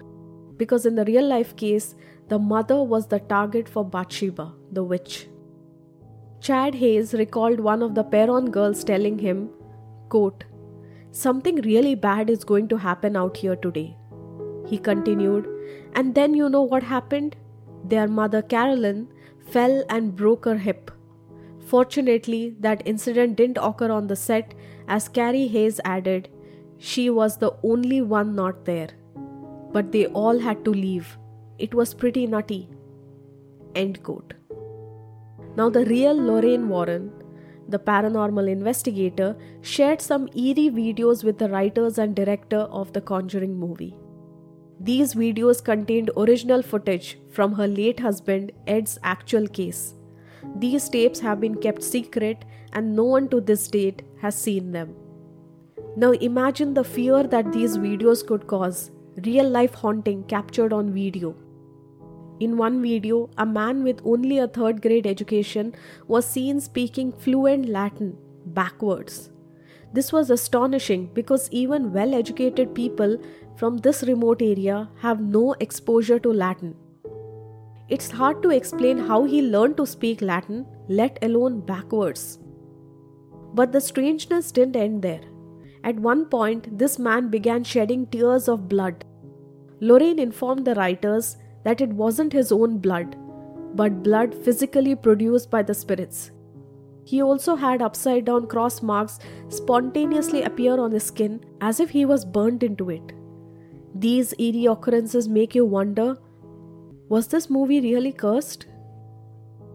because 0.58 0.86
in 0.86 0.96
the 0.96 1.06
real 1.06 1.26
life 1.26 1.56
case, 1.56 1.96
the 2.30 2.40
mother 2.40 2.84
was 2.84 3.08
the 3.08 3.20
target 3.20 3.70
for 3.70 3.86
Bathsheba, 3.86 4.54
the 4.72 4.84
witch. 4.84 5.28
Chad 6.42 6.76
Hayes 6.76 7.13
recalled 7.13 7.60
one 7.60 7.82
of 7.82 7.96
the 7.96 8.04
Perron 8.04 8.52
girls 8.52 8.84
telling 8.84 9.18
him, 9.18 9.50
quote, 10.10 10.44
Something 11.12 11.56
really 11.62 11.96
bad 11.96 12.30
is 12.30 12.44
going 12.44 12.68
to 12.68 12.78
happen 12.78 13.16
out 13.16 13.38
here 13.38 13.56
today. 13.56 13.96
He 14.68 14.78
continued, 14.78 15.48
and 15.94 16.13
then 16.13 16.34
you 16.34 16.50
know 16.50 16.62
what 16.62 16.84
happened? 16.84 17.36
Their 17.84 18.08
mother 18.08 18.42
Carolyn 18.42 19.08
fell 19.50 19.84
and 19.90 20.16
broke 20.16 20.46
her 20.46 20.58
hip. 20.58 20.92
Fortunately, 21.66 22.56
that 22.60 22.82
incident 22.86 23.38
didn't 23.38 23.58
occur 23.62 23.92
on 23.92 24.08
the 24.08 24.16
set, 24.16 24.54
as 24.88 25.10
Carey 25.10 25.48
Hayes 25.48 25.80
added, 25.86 26.30
she 26.78 27.10
was 27.10 27.38
the 27.38 27.54
only 27.63 28.02
one 28.02 28.36
not 28.36 28.66
there. 28.66 28.90
But 29.72 29.92
they 29.92 30.06
all 30.08 30.40
had 30.40 30.63
to 30.66 30.72
leave. 30.72 31.18
It 31.60 31.74
was 31.74 31.93
pretty 31.93 32.28
nutty. 32.28 32.70
End 33.76 34.04
quote. 34.04 34.34
Now, 35.56 35.70
the 35.70 35.86
real 35.86 36.15
Lorraine 36.15 36.70
Warren, 36.70 37.12
the 37.67 37.80
paranormal 37.80 38.50
investigator, 38.50 39.36
shared 39.62 40.02
some 40.02 40.28
eerie 40.36 40.70
videos 40.70 41.24
with 41.24 41.39
the 41.39 41.50
writers 41.50 41.98
and 41.98 42.15
director 42.15 42.60
of 42.60 42.93
the 42.93 43.02
Conjuring 43.02 43.58
movie. 43.58 43.96
These 44.80 45.15
videos 45.15 45.63
contained 45.63 46.12
original 46.15 46.62
footage 46.62 47.17
from 47.32 47.54
her 47.54 47.67
late 47.67 48.00
husband 48.00 48.52
Ed's 48.67 49.00
actual 49.02 49.48
case. 49.48 49.96
These 50.56 50.89
tapes 50.89 51.20
have 51.20 51.41
been 51.41 51.56
kept 51.56 51.82
secret 51.82 52.46
and 52.74 52.96
no 52.96 53.04
one 53.04 53.28
to 53.30 53.41
this 53.41 53.67
date 53.67 54.04
has 54.22 54.36
seen 54.36 54.72
them. 54.72 54.96
Now 55.96 56.12
imagine 56.12 56.76
the 56.76 56.84
fear 56.84 57.24
that 57.24 57.52
these 57.52 57.78
videos 57.78 58.26
could 58.26 58.46
cause 58.46 58.91
real 59.26 59.50
life 59.50 59.74
haunting 59.74 60.24
captured 60.26 60.72
on 60.72 60.93
video. 60.93 61.36
In 62.39 62.56
one 62.56 62.82
video, 62.84 63.30
a 63.38 63.45
man 63.45 63.84
with 63.84 64.00
only 64.06 64.38
a 64.38 64.47
third 64.47 64.82
grade 64.82 65.08
education 65.08 65.73
was 66.08 66.26
seen 66.26 66.60
speaking 66.60 67.12
fluent 67.12 67.67
Latin 67.67 68.15
backwards. 68.45 69.32
This 69.91 70.13
was 70.13 70.30
astonishing 70.30 71.10
because 71.13 71.50
even 71.52 71.91
well 71.91 72.13
educated 72.13 72.76
people 72.76 73.17
from 73.56 73.78
this 73.78 74.04
remote 74.04 74.43
area 74.43 74.89
have 75.00 75.19
no 75.19 75.54
exposure 75.60 76.19
to 76.19 76.32
Latin. 76.32 76.76
It's 77.89 78.12
hard 78.12 78.43
to 78.43 78.52
explain 78.52 79.00
how 79.00 79.23
he 79.23 79.41
learned 79.41 79.78
to 79.78 79.88
speak 79.88 80.21
Latin, 80.21 80.67
let 80.89 81.17
alone 81.23 81.62
backwards. 81.62 82.38
But 83.54 83.71
the 83.71 83.82
strangeness 83.82 84.52
didn't 84.52 84.76
end 84.76 85.02
there. 85.02 85.21
At 85.84 86.00
one 86.00 86.26
point, 86.26 86.78
this 86.78 87.00
man 87.00 87.30
began 87.30 87.63
shedding 87.63 88.06
tears 88.08 88.47
of 88.47 88.67
blood. 88.69 89.06
Lorraine 89.80 90.19
informed 90.19 90.65
the 90.65 90.76
writers 90.76 91.38
that 91.67 91.82
it 91.82 91.93
wasn't 92.01 92.32
his 92.32 92.51
own 92.51 92.77
blood, 92.77 93.15
but 93.75 94.01
blood 94.01 94.34
physically 94.34 94.95
produced 94.95 95.51
by 95.51 95.62
the 95.62 95.73
spirits. 95.73 96.32
He 97.03 97.21
also 97.21 97.56
had 97.56 97.82
upside 97.82 98.25
down 98.25 98.47
cross 98.47 98.82
marks 98.82 99.19
spontaneously 99.49 100.43
appear 100.43 100.80
on 100.80 100.91
his 100.91 101.03
skin 101.03 101.43
as 101.60 101.82
if 101.82 101.89
he 101.89 102.06
was 102.06 102.23
burnt 102.23 102.63
into 102.63 102.89
it. 102.89 103.13
These 103.95 104.34
eerie 104.38 104.65
occurrences 104.65 105.27
make 105.27 105.56
you 105.56 105.65
wonder 105.65 106.17
was 107.10 107.27
this 107.27 107.49
movie 107.49 107.80
really 107.82 108.12
cursed? 108.12 108.65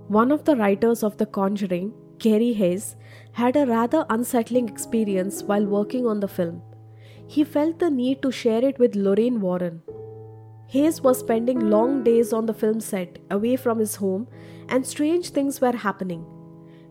One 0.09 0.31
of 0.31 0.45
the 0.45 0.57
writers 0.57 1.03
of 1.03 1.17
The 1.17 1.25
Conjuring, 1.25 1.95
Carey 2.19 2.53
Hayes, 2.53 2.97
had 3.33 3.57
a 3.57 3.65
rather 3.67 4.05
unsettling 4.11 4.69
experience 4.69 5.43
while 5.43 5.65
working 5.65 6.07
on 6.07 6.21
the 6.21 6.29
film. 6.29 6.61
He 7.27 7.45
felt 7.45 7.79
the 7.79 7.91
need 7.91 8.21
to 8.23 8.31
share 8.31 8.63
it 8.63 8.79
with 8.79 8.95
Lorraine 8.95 9.41
Warren. 9.41 9.83
Hayes 10.73 11.03
was 11.03 11.19
spending 11.19 11.69
long 11.69 12.03
days 12.03 12.33
on 12.33 12.47
the 12.47 12.55
film 12.55 12.81
set 12.81 13.19
away 13.31 13.57
from 13.57 13.79
his 13.79 13.97
home, 13.97 14.27
and 14.71 14.87
strange 14.87 15.29
things 15.29 15.61
were 15.61 15.77
happening. 15.77 16.25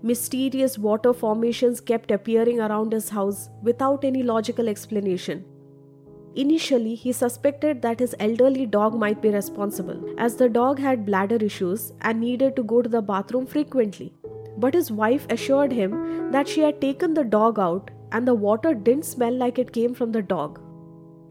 Mysterious 0.03 0.77
water 0.77 1.13
formations 1.13 1.81
kept 1.81 2.11
appearing 2.11 2.59
around 2.59 2.93
his 2.93 3.09
house 3.09 3.49
without 3.63 4.05
any 4.05 4.21
logical 4.21 4.69
explanation. 4.69 5.43
Initially, 6.35 6.93
he 6.93 7.11
suspected 7.11 7.81
that 7.81 7.99
his 7.99 8.15
elderly 8.19 8.67
dog 8.67 8.93
might 8.93 9.19
be 9.19 9.29
responsible, 9.29 9.99
as 10.19 10.35
the 10.35 10.47
dog 10.47 10.77
had 10.77 11.03
bladder 11.03 11.43
issues 11.43 11.91
and 12.01 12.21
needed 12.21 12.55
to 12.57 12.63
go 12.63 12.83
to 12.83 12.89
the 12.89 13.01
bathroom 13.01 13.47
frequently. 13.47 14.13
But 14.57 14.75
his 14.75 14.91
wife 14.91 15.25
assured 15.31 15.71
him 15.71 16.31
that 16.31 16.47
she 16.47 16.61
had 16.61 16.81
taken 16.81 17.15
the 17.15 17.23
dog 17.23 17.57
out 17.57 17.89
and 18.11 18.27
the 18.27 18.35
water 18.35 18.75
didn't 18.75 19.05
smell 19.05 19.33
like 19.33 19.57
it 19.57 19.73
came 19.73 19.95
from 19.95 20.11
the 20.11 20.21
dog. 20.21 20.59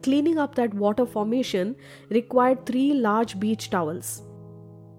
Cleaning 0.02 0.38
up 0.38 0.54
that 0.54 0.74
water 0.74 1.04
formation 1.06 1.76
required 2.08 2.64
three 2.64 2.94
large 2.94 3.38
beach 3.38 3.70
towels. 3.70 4.22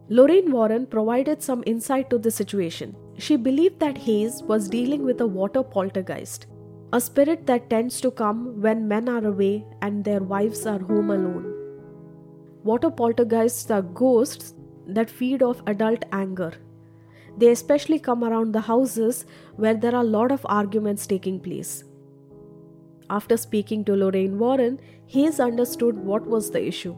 Lorraine 0.10 0.52
Warren 0.52 0.86
provided 0.86 1.42
some 1.42 1.64
insight 1.66 2.10
to 2.10 2.18
the 2.18 2.32
situation. 2.32 2.96
She 3.18 3.36
believed 3.36 3.80
that 3.80 3.98
Hayes 3.98 4.44
was 4.44 4.70
dealing 4.70 5.04
with 5.04 5.22
a 5.22 5.28
water 5.28 5.64
poltergeist, 5.64 6.48
a 6.94 7.00
spirit 7.00 7.48
that 7.48 7.70
tends 7.70 8.02
to 8.02 8.12
come 8.12 8.62
when 8.62 8.88
men 8.88 9.08
are 9.08 9.26
away 9.26 9.66
and 9.82 10.04
their 10.04 10.22
wives 10.22 10.66
are 10.66 10.80
home 10.80 11.10
alone. 11.10 11.54
Water 12.64 12.92
poltergeists 12.92 13.72
are 13.72 13.82
ghosts 13.82 14.54
that 14.88 15.10
feed 15.10 15.42
off 15.42 15.64
adult 15.66 16.04
anger 16.12 16.54
they 17.38 17.50
especially 17.50 18.00
come 18.00 18.24
around 18.24 18.52
the 18.52 18.62
houses 18.62 19.26
where 19.56 19.74
there 19.74 19.96
are 19.96 20.02
a 20.02 20.16
lot 20.18 20.32
of 20.32 20.46
arguments 20.50 21.08
taking 21.08 21.40
place. 21.40 21.84
After 23.16 23.36
speaking 23.36 23.84
to 23.86 23.96
Lorraine 23.96 24.40
Warren, 24.40 24.80
Hayes 25.08 25.40
understood 25.40 25.98
what 25.98 26.26
was 26.26 26.50
the 26.52 26.66
issue. 26.66 26.96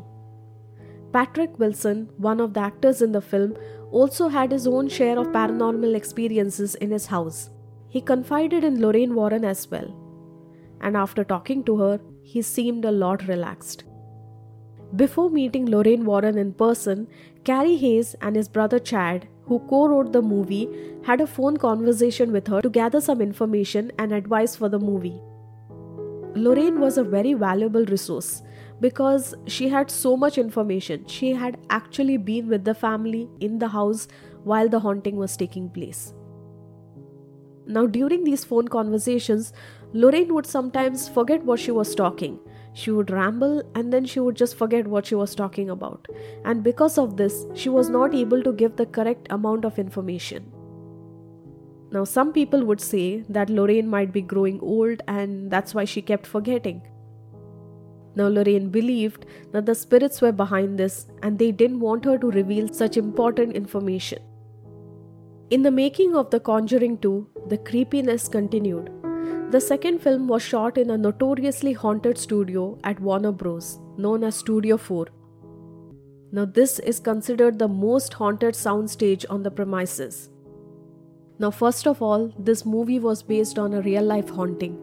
Patrick 1.11 1.57
Wilson, 1.57 2.09
one 2.17 2.39
of 2.39 2.53
the 2.53 2.59
actors 2.59 3.01
in 3.01 3.11
the 3.11 3.21
film, 3.21 3.55
also 3.91 4.27
had 4.27 4.51
his 4.51 4.67
own 4.67 4.87
share 4.87 5.17
of 5.17 5.33
paranormal 5.39 5.95
experiences 5.95 6.75
in 6.75 6.91
his 6.91 7.07
house. 7.07 7.49
He 7.89 7.99
confided 8.01 8.63
in 8.63 8.79
Lorraine 8.79 9.15
Warren 9.15 9.43
as 9.43 9.69
well. 9.69 9.89
And 10.81 10.95
after 10.95 11.23
talking 11.23 11.63
to 11.65 11.77
her, 11.77 11.99
he 12.21 12.41
seemed 12.41 12.85
a 12.85 12.91
lot 12.91 13.27
relaxed. 13.27 13.83
Before 14.95 15.29
meeting 15.29 15.65
Lorraine 15.65 16.05
Warren 16.05 16.37
in 16.37 16.53
person, 16.53 17.07
Carey 17.43 17.77
Hayes 17.77 18.15
and 18.21 18.35
his 18.35 18.47
brother 18.47 18.79
Chad 18.79 19.27
who 19.45 19.59
co 19.69 19.87
wrote 19.87 20.13
the 20.13 20.21
movie, 20.21 20.69
had 21.03 21.21
a 21.21 21.27
phone 21.27 21.57
conversation 21.57 22.31
with 22.31 22.47
her 22.47 22.61
to 22.61 22.69
gather 22.69 23.01
some 23.01 23.21
information 23.21 23.91
and 23.99 24.11
advice 24.11 24.55
for 24.55 24.69
the 24.69 24.79
movie. 24.79 25.19
Lorraine 26.35 26.79
was 26.79 26.97
a 26.97 27.03
very 27.03 27.33
valuable 27.33 27.85
resource 27.85 28.41
because 28.79 29.35
she 29.47 29.69
had 29.69 29.89
so 29.91 30.17
much 30.17 30.37
information. 30.37 31.05
She 31.07 31.33
had 31.33 31.57
actually 31.69 32.17
been 32.17 32.47
with 32.47 32.63
the 32.63 32.73
family 32.73 33.29
in 33.39 33.59
the 33.59 33.67
house 33.67 34.07
while 34.43 34.67
the 34.67 34.79
haunting 34.79 35.15
was 35.15 35.37
taking 35.37 35.69
place. 35.69 36.13
Now, 37.65 37.85
during 37.85 38.23
these 38.23 38.43
phone 38.43 38.67
conversations, 38.67 39.53
Lorraine 39.93 40.33
would 40.33 40.45
sometimes 40.45 41.07
forget 41.07 41.43
what 41.43 41.59
she 41.59 41.71
was 41.71 41.95
talking 41.95 42.39
she 42.73 42.91
would 42.91 43.11
ramble 43.11 43.61
and 43.75 43.93
then 43.93 44.05
she 44.05 44.19
would 44.19 44.35
just 44.35 44.55
forget 44.55 44.87
what 44.87 45.05
she 45.05 45.15
was 45.15 45.35
talking 45.35 45.69
about. 45.69 46.07
And 46.43 46.63
because 46.63 46.97
of 46.97 47.17
this, 47.17 47.45
she 47.53 47.69
was 47.69 47.89
not 47.89 48.13
able 48.15 48.41
to 48.43 48.51
give 48.51 48.75
the 48.75 48.87
correct 48.87 49.27
amount 49.29 49.63
of 49.63 49.79
information. 49.79 50.51
Now, 51.93 52.03
some 52.03 52.33
people 52.33 52.65
would 52.65 52.81
say 52.81 53.23
that 53.29 53.49
Lorraine 53.49 53.87
might 53.87 54.11
be 54.11 54.21
growing 54.21 54.59
old 54.61 55.03
and 55.07 55.51
that's 55.51 55.75
why 55.75 55.85
she 55.85 56.01
kept 56.01 56.25
forgetting. 56.25 56.81
Now, 58.15 58.27
Lorraine 58.27 58.69
believed 58.69 59.27
that 59.51 59.67
the 59.67 59.75
spirits 59.75 60.19
were 60.19 60.31
behind 60.31 60.79
this 60.79 61.05
and 61.21 61.37
they 61.37 61.51
didn't 61.51 61.79
want 61.79 62.05
her 62.05 62.17
to 62.17 62.31
reveal 62.31 62.73
such 62.73 62.97
important 62.97 63.53
information. 63.53 64.19
In 65.51 65.61
the 65.61 65.71
making 65.71 66.15
of 66.15 66.31
The 66.31 66.39
Conjuring 66.39 66.97
2, 66.97 67.27
the 67.47 67.59
creepiness 67.59 68.27
continued 68.27 68.91
the 69.53 69.61
second 69.61 69.99
film 70.01 70.27
was 70.27 70.41
shot 70.41 70.79
in 70.79 70.89
a 70.89 70.97
notoriously 70.97 71.73
haunted 71.73 72.17
studio 72.17 72.75
at 72.83 72.99
Warner 72.99 73.31
Bros., 73.31 73.79
known 73.97 74.23
as 74.23 74.35
Studio 74.35 74.77
4. 74.77 75.05
Now, 76.31 76.45
this 76.45 76.79
is 76.79 76.99
considered 76.99 77.59
the 77.59 77.67
most 77.67 78.13
haunted 78.15 78.55
soundstage 78.55 79.25
on 79.29 79.43
the 79.43 79.51
premises. 79.51 80.31
Now, 81.39 81.51
first 81.51 81.87
of 81.87 82.01
all, 82.01 82.31
this 82.37 82.65
movie 82.65 82.99
was 82.99 83.23
based 83.23 83.57
on 83.57 83.73
a 83.73 83.81
real 83.81 84.03
life 84.03 84.29
haunting. 84.29 84.77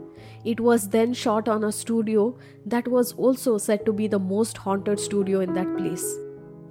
It 0.44 0.60
was 0.60 0.88
then 0.88 1.12
shot 1.12 1.48
on 1.48 1.64
a 1.64 1.72
studio 1.72 2.36
that 2.66 2.88
was 2.88 3.12
also 3.12 3.56
said 3.58 3.86
to 3.86 3.92
be 3.92 4.08
the 4.08 4.18
most 4.18 4.56
haunted 4.58 4.98
studio 4.98 5.40
in 5.40 5.54
that 5.54 5.76
place. 5.76 6.04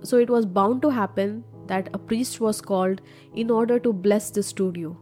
So, 0.04 0.18
it 0.18 0.30
was 0.30 0.46
bound 0.46 0.82
to 0.84 0.90
happen 0.90 1.44
that 1.68 1.90
a 1.94 1.98
priest 1.98 2.42
was 2.42 2.62
called 2.62 3.02
in 3.36 3.50
order 3.50 3.80
to 3.80 3.94
bless 3.94 4.32
the 4.32 4.44
studio. 4.44 4.98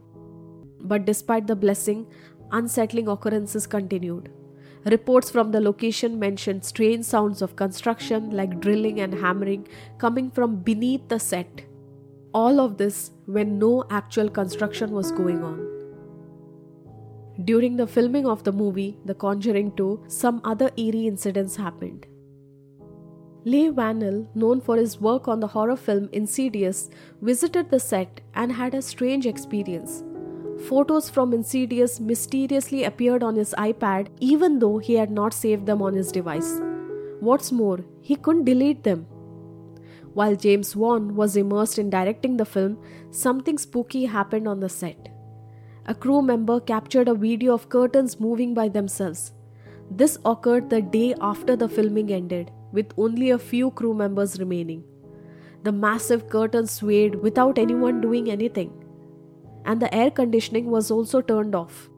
But 0.80 1.06
despite 1.06 1.46
the 1.46 1.56
blessing, 1.56 2.06
unsettling 2.52 3.08
occurrences 3.08 3.66
continued. 3.66 4.30
Reports 4.84 5.30
from 5.30 5.50
the 5.50 5.60
location 5.60 6.18
mentioned 6.18 6.64
strange 6.64 7.04
sounds 7.04 7.42
of 7.42 7.56
construction 7.56 8.30
like 8.30 8.60
drilling 8.60 9.00
and 9.00 9.12
hammering 9.12 9.66
coming 9.98 10.30
from 10.30 10.56
beneath 10.56 11.08
the 11.08 11.18
set. 11.18 11.62
All 12.32 12.60
of 12.60 12.78
this 12.78 13.10
when 13.36 13.58
no 13.58 13.84
actual 13.90 14.30
construction 14.30 14.90
was 14.90 15.12
going 15.12 15.42
on. 15.44 15.58
During 17.44 17.76
the 17.76 17.86
filming 17.86 18.26
of 18.26 18.42
the 18.42 18.52
movie, 18.52 18.98
The 19.04 19.14
Conjuring 19.14 19.72
2, 19.76 20.04
some 20.08 20.40
other 20.44 20.70
eerie 20.76 21.06
incidents 21.06 21.56
happened. 21.56 22.06
Leigh 23.44 23.70
Whannell, 23.70 24.26
known 24.34 24.60
for 24.60 24.76
his 24.76 25.00
work 25.00 25.28
on 25.28 25.40
the 25.40 25.46
horror 25.46 25.76
film 25.76 26.08
Insidious, 26.12 26.90
visited 27.20 27.70
the 27.70 27.78
set 27.78 28.22
and 28.34 28.50
had 28.52 28.74
a 28.74 28.82
strange 28.82 29.26
experience. 29.26 30.02
Photos 30.66 31.08
from 31.08 31.32
Insidious 31.32 32.00
mysteriously 32.00 32.82
appeared 32.84 33.22
on 33.22 33.36
his 33.36 33.54
iPad 33.58 34.08
even 34.20 34.58
though 34.58 34.78
he 34.78 34.94
had 34.94 35.10
not 35.10 35.32
saved 35.32 35.66
them 35.66 35.82
on 35.82 35.94
his 35.94 36.10
device. 36.10 36.60
What's 37.20 37.52
more, 37.52 37.84
he 38.00 38.16
couldn't 38.16 38.44
delete 38.44 38.82
them. 38.82 39.06
While 40.18 40.34
James 40.34 40.74
Wan 40.74 41.14
was 41.14 41.36
immersed 41.36 41.78
in 41.78 41.90
directing 41.90 42.36
the 42.36 42.44
film, 42.44 42.78
something 43.10 43.58
spooky 43.58 44.04
happened 44.04 44.48
on 44.48 44.60
the 44.60 44.68
set. 44.68 45.10
A 45.86 45.94
crew 45.94 46.22
member 46.22 46.58
captured 46.58 47.08
a 47.08 47.14
video 47.14 47.54
of 47.54 47.68
curtains 47.68 48.18
moving 48.18 48.52
by 48.52 48.68
themselves. 48.68 49.32
This 49.90 50.18
occurred 50.24 50.68
the 50.70 50.82
day 50.82 51.14
after 51.20 51.56
the 51.56 51.68
filming 51.68 52.10
ended, 52.10 52.50
with 52.72 52.92
only 52.96 53.30
a 53.30 53.38
few 53.38 53.70
crew 53.70 53.94
members 53.94 54.38
remaining. 54.40 54.82
The 55.62 55.72
massive 55.72 56.28
curtains 56.28 56.72
swayed 56.72 57.14
without 57.28 57.58
anyone 57.58 58.00
doing 58.00 58.28
anything 58.28 58.72
and 59.64 59.80
the 59.80 59.94
air 59.94 60.10
conditioning 60.10 60.70
was 60.70 60.90
also 60.90 61.20
turned 61.20 61.54
off. 61.54 61.88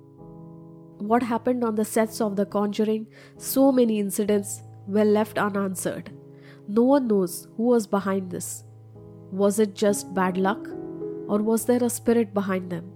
What 0.99 1.23
happened 1.23 1.65
on 1.65 1.77
the 1.77 1.85
sets 1.85 2.21
of 2.21 2.37
The 2.37 2.47
Conjuring? 2.47 3.07
So 3.39 3.73
many 3.73 3.99
incidents 3.99 4.63
were 4.87 5.05
left 5.05 5.39
unanswered. 5.39 6.11
No 6.69 6.83
one 6.83 7.09
knows 7.09 7.49
who 7.57 7.65
was 7.65 7.87
behind 7.87 8.31
this. 8.31 8.65
Was 9.33 9.59
it 9.59 9.75
just 9.75 10.15
bad 10.15 10.37
luck? 10.37 10.69
Or 11.29 11.39
was 11.39 11.65
there 11.65 11.83
a 11.83 11.91
spirit 11.91 12.35
behind 12.35 12.71
them? 12.71 12.91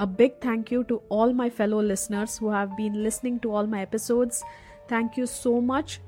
A 0.00 0.06
big 0.06 0.40
thank 0.40 0.70
you 0.70 0.84
to 0.84 1.02
all 1.08 1.32
my 1.32 1.50
fellow 1.50 1.82
listeners 1.82 2.38
who 2.38 2.50
have 2.50 2.76
been 2.76 3.02
listening 3.02 3.40
to 3.40 3.52
all 3.52 3.66
my 3.66 3.80
episodes. 3.82 4.44
Thank 4.86 5.16
you 5.16 5.26
so 5.26 5.60
much. 5.60 6.00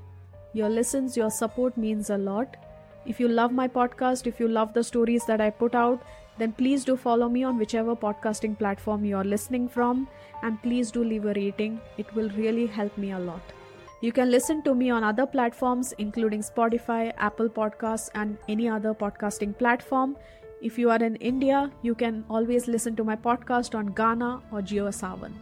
Your 0.52 0.68
listens, 0.68 1.16
your 1.16 1.30
support 1.30 1.76
means 1.76 2.10
a 2.10 2.16
lot. 2.16 2.56
If 3.04 3.18
you 3.18 3.26
love 3.26 3.50
my 3.50 3.66
podcast, 3.66 4.26
if 4.26 4.38
you 4.38 4.46
love 4.46 4.74
the 4.74 4.84
stories 4.84 5.24
that 5.26 5.40
I 5.40 5.50
put 5.50 5.74
out, 5.74 6.02
then 6.40 6.52
please 6.52 6.84
do 6.84 6.96
follow 6.96 7.28
me 7.28 7.44
on 7.44 7.58
whichever 7.58 7.94
podcasting 7.94 8.58
platform 8.58 9.04
you 9.04 9.16
are 9.16 9.24
listening 9.24 9.68
from 9.68 10.08
and 10.42 10.62
please 10.62 10.90
do 10.90 11.04
leave 11.04 11.26
a 11.26 11.34
rating. 11.34 11.78
It 11.98 12.14
will 12.14 12.30
really 12.30 12.66
help 12.66 12.96
me 12.96 13.10
a 13.12 13.18
lot. 13.18 13.42
You 14.00 14.12
can 14.12 14.30
listen 14.30 14.62
to 14.62 14.74
me 14.74 14.88
on 14.88 15.04
other 15.04 15.26
platforms 15.26 15.92
including 15.98 16.40
Spotify, 16.40 17.12
Apple 17.18 17.50
Podcasts, 17.50 18.08
and 18.14 18.38
any 18.48 18.70
other 18.70 18.94
podcasting 18.94 19.58
platform. 19.58 20.16
If 20.62 20.78
you 20.78 20.90
are 20.90 21.02
in 21.02 21.16
India, 21.16 21.70
you 21.82 21.94
can 21.94 22.24
always 22.30 22.66
listen 22.68 22.96
to 22.96 23.04
my 23.04 23.16
podcast 23.16 23.74
on 23.74 23.90
Gaana 23.90 24.40
or 24.50 24.62
JioSaavn. 24.62 25.32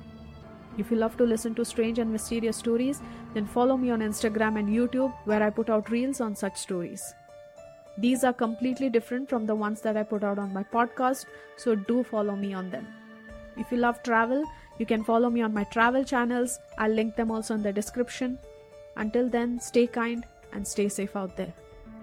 If 0.79 0.91
you 0.91 0.97
love 0.97 1.17
to 1.19 1.25
listen 1.25 1.55
to 1.55 1.65
strange 1.65 2.01
and 2.01 2.11
mysterious 2.11 2.57
stories, 2.57 3.01
then 3.35 3.47
follow 3.47 3.77
me 3.77 3.91
on 3.91 4.01
Instagram 4.01 4.59
and 4.59 4.69
YouTube 4.69 5.13
where 5.27 5.45
I 5.45 5.51
put 5.51 5.71
out 5.71 5.91
reels 5.91 6.21
on 6.21 6.35
such 6.35 6.57
stories. 6.57 7.15
These 7.99 8.23
are 8.23 8.33
completely 8.33 8.89
different 8.89 9.29
from 9.29 9.45
the 9.45 9.55
ones 9.57 9.81
that 9.81 9.97
I 9.97 10.05
put 10.05 10.23
out 10.23 10.39
on 10.39 10.53
my 10.53 10.63
podcast, 10.63 11.27
so 11.57 11.75
do 11.75 12.05
follow 12.05 12.37
me 12.37 12.55
on 12.55 12.71
them. 12.71 12.87
If 13.57 13.73
you 13.73 13.79
love 13.79 14.03
travel, 14.05 14.45
you 14.79 14.87
can 14.87 15.03
follow 15.03 15.29
me 15.29 15.43
on 15.43 15.53
my 15.53 15.65
travel 15.65 16.05
channels. 16.05 16.61
I'll 16.79 16.93
link 16.93 17.17
them 17.17 17.33
also 17.33 17.55
in 17.55 17.63
the 17.63 17.73
description. 17.73 18.39
Until 18.97 19.29
then, 19.29 19.59
stay 19.61 19.89
kind 19.89 20.25
and 20.53 20.67
stay 20.67 20.89
safe 20.89 21.17
out 21.17 21.37
there. 21.37 21.53